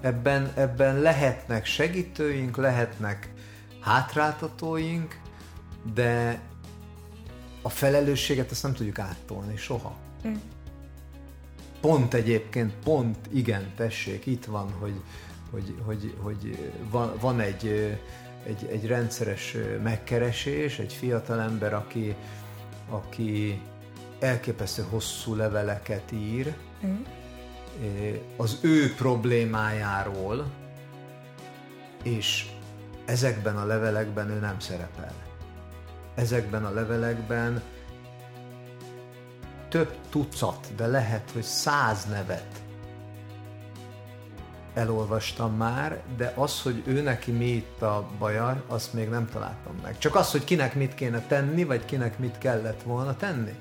Ebben, 0.00 0.52
ebben 0.54 1.00
lehetnek 1.00 1.64
segítőink, 1.64 2.56
lehetnek 2.56 3.32
hátráltatóink, 3.80 5.18
de 5.94 6.40
a 7.66 7.68
felelősséget 7.68 8.50
ezt 8.50 8.62
nem 8.62 8.72
tudjuk 8.72 8.98
áttolni 8.98 9.56
soha. 9.56 9.96
Mm. 10.26 10.34
Pont 11.80 12.14
egyébként, 12.14 12.72
pont 12.84 13.16
igen, 13.32 13.72
tessék, 13.76 14.26
itt 14.26 14.44
van, 14.44 14.72
hogy, 14.78 15.00
hogy, 15.50 15.74
hogy, 15.84 16.14
hogy 16.18 16.72
van, 16.90 17.12
van 17.20 17.40
egy, 17.40 17.66
egy, 18.46 18.68
egy 18.70 18.86
rendszeres 18.86 19.56
megkeresés, 19.82 20.78
egy 20.78 20.92
fiatal 20.92 21.40
ember, 21.40 21.74
aki, 21.74 22.14
aki 22.88 23.60
elképesztő 24.20 24.84
hosszú 24.90 25.34
leveleket 25.34 26.12
ír 26.12 26.54
mm. 26.86 27.02
az 28.36 28.58
ő 28.60 28.94
problémájáról, 28.94 30.50
és 32.02 32.50
ezekben 33.04 33.56
a 33.56 33.64
levelekben 33.64 34.30
ő 34.30 34.38
nem 34.38 34.60
szerepel 34.60 35.25
ezekben 36.16 36.64
a 36.64 36.70
levelekben 36.70 37.62
több 39.68 39.94
tucat, 40.10 40.74
de 40.76 40.86
lehet, 40.86 41.30
hogy 41.30 41.42
száz 41.42 42.04
nevet 42.04 42.64
elolvastam 44.74 45.56
már, 45.56 46.02
de 46.16 46.32
az, 46.36 46.62
hogy 46.62 46.82
ő 46.86 47.02
neki 47.02 47.32
mi 47.32 47.46
itt 47.46 47.82
a 47.82 48.08
baja, 48.18 48.62
azt 48.66 48.92
még 48.92 49.08
nem 49.08 49.28
találtam 49.28 49.74
meg. 49.82 49.98
Csak 49.98 50.14
az, 50.14 50.30
hogy 50.30 50.44
kinek 50.44 50.74
mit 50.74 50.94
kéne 50.94 51.20
tenni, 51.20 51.64
vagy 51.64 51.84
kinek 51.84 52.18
mit 52.18 52.38
kellett 52.38 52.82
volna 52.82 53.16
tenni. 53.16 53.54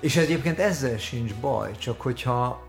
És 0.00 0.16
egyébként 0.16 0.58
ezzel 0.58 0.98
sincs 0.98 1.34
baj, 1.34 1.76
csak 1.76 2.00
hogyha 2.00 2.66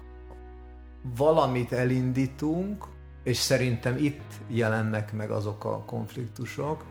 valamit 1.18 1.72
elindítunk, 1.72 2.86
és 3.24 3.38
szerintem 3.38 3.98
itt 3.98 4.32
jelennek 4.48 5.14
meg 5.14 5.32
azok 5.32 5.66
a 5.66 5.84
konfliktusok, 5.86 6.84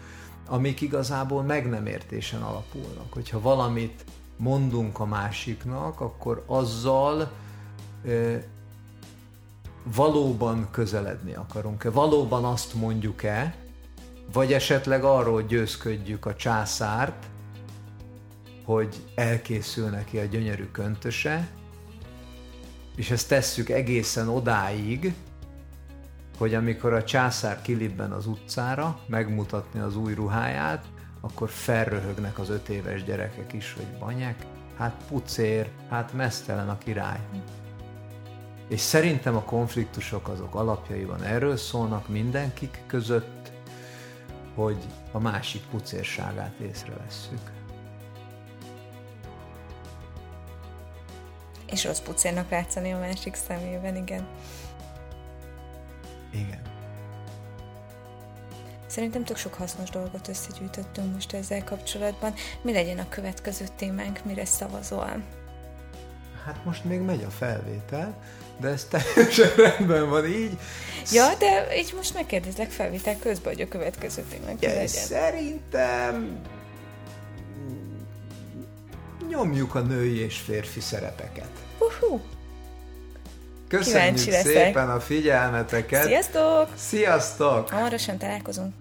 amik 0.46 0.80
igazából 0.80 1.42
meg 1.42 1.68
nem 1.68 1.86
értésen 1.86 2.42
alapulnak. 2.42 3.12
Hogyha 3.12 3.40
valamit 3.40 4.04
mondunk 4.36 5.00
a 5.00 5.04
másiknak, 5.04 6.00
akkor 6.00 6.44
azzal 6.46 7.30
valóban 9.94 10.68
közeledni 10.70 11.34
akarunk-e, 11.34 11.90
valóban 11.90 12.44
azt 12.44 12.74
mondjuk-e, 12.74 13.54
vagy 14.32 14.52
esetleg 14.52 15.04
arról 15.04 15.42
győzködjük 15.42 16.26
a 16.26 16.34
császárt, 16.34 17.26
hogy 18.64 19.04
elkészül 19.14 19.88
neki 19.88 20.18
a 20.18 20.24
gyönyörű 20.24 20.64
köntöse, 20.72 21.48
és 22.96 23.10
ezt 23.10 23.28
tesszük 23.28 23.68
egészen 23.68 24.28
odáig, 24.28 25.14
hogy 26.38 26.54
amikor 26.54 26.92
a 26.92 27.04
császár 27.04 27.62
kilibben 27.62 28.12
az 28.12 28.26
utcára 28.26 29.00
megmutatni 29.06 29.80
az 29.80 29.96
új 29.96 30.14
ruháját, 30.14 30.84
akkor 31.20 31.48
felröhögnek 31.48 32.38
az 32.38 32.48
öt 32.48 32.68
éves 32.68 33.04
gyerekek 33.04 33.52
is, 33.52 33.72
hogy 33.72 33.98
banyek, 33.98 34.46
hát 34.76 35.02
pucér, 35.08 35.70
hát 35.88 36.12
mesztelen 36.12 36.68
a 36.68 36.78
király. 36.78 37.20
És 38.68 38.80
szerintem 38.80 39.36
a 39.36 39.42
konfliktusok 39.42 40.28
azok 40.28 40.54
alapjaiban 40.54 41.22
erről 41.22 41.56
szólnak 41.56 42.08
mindenkik 42.08 42.82
között, 42.86 43.52
hogy 44.54 44.78
a 45.12 45.18
másik 45.18 45.62
pucérságát 45.70 46.58
észrevesszük. 46.58 47.52
És 51.66 51.84
rossz 51.84 52.00
pucérnak 52.00 52.50
látszani 52.50 52.92
a 52.92 52.98
másik 52.98 53.34
szemében, 53.34 53.96
igen. 53.96 54.26
Igen. 56.34 56.60
Szerintem 58.86 59.24
tök 59.24 59.36
sok 59.36 59.54
hasznos 59.54 59.90
dolgot 59.90 60.28
összegyűjtöttünk 60.28 61.12
most 61.14 61.32
ezzel 61.32 61.64
kapcsolatban. 61.64 62.34
Mi 62.62 62.72
legyen 62.72 62.98
a 62.98 63.08
következő 63.08 63.64
témánk, 63.76 64.24
mire 64.24 64.44
szavazol? 64.44 65.22
Hát 66.44 66.64
most 66.64 66.84
még 66.84 67.00
megy 67.00 67.22
a 67.22 67.30
felvétel, 67.30 68.14
de 68.60 68.68
ez 68.68 68.84
teljesen 68.84 69.50
rendben 69.64 70.08
van 70.08 70.26
így. 70.26 70.58
Ja, 71.12 71.34
de 71.38 71.78
így 71.78 71.92
most 71.96 72.14
megkérdezlek 72.14 72.70
felvétel 72.70 73.18
közben, 73.18 73.52
hogy 73.52 73.62
a 73.62 73.68
következő 73.68 74.22
témánk 74.30 74.62
ja, 74.62 74.68
legyen. 74.68 74.86
Szerintem 74.86 76.38
nyomjuk 79.28 79.74
a 79.74 79.80
női 79.80 80.18
és 80.18 80.38
férfi 80.38 80.80
szerepeket. 80.80 81.50
Uh-huh. 81.78 82.20
Köszönjük 83.68 84.18
szépen 84.18 84.90
a 84.90 85.00
figyelmeteket! 85.00 86.04
Sziasztok! 86.06 86.68
Sziasztok! 86.76 87.70
Hamarosan 87.70 88.18
találkozunk! 88.18 88.72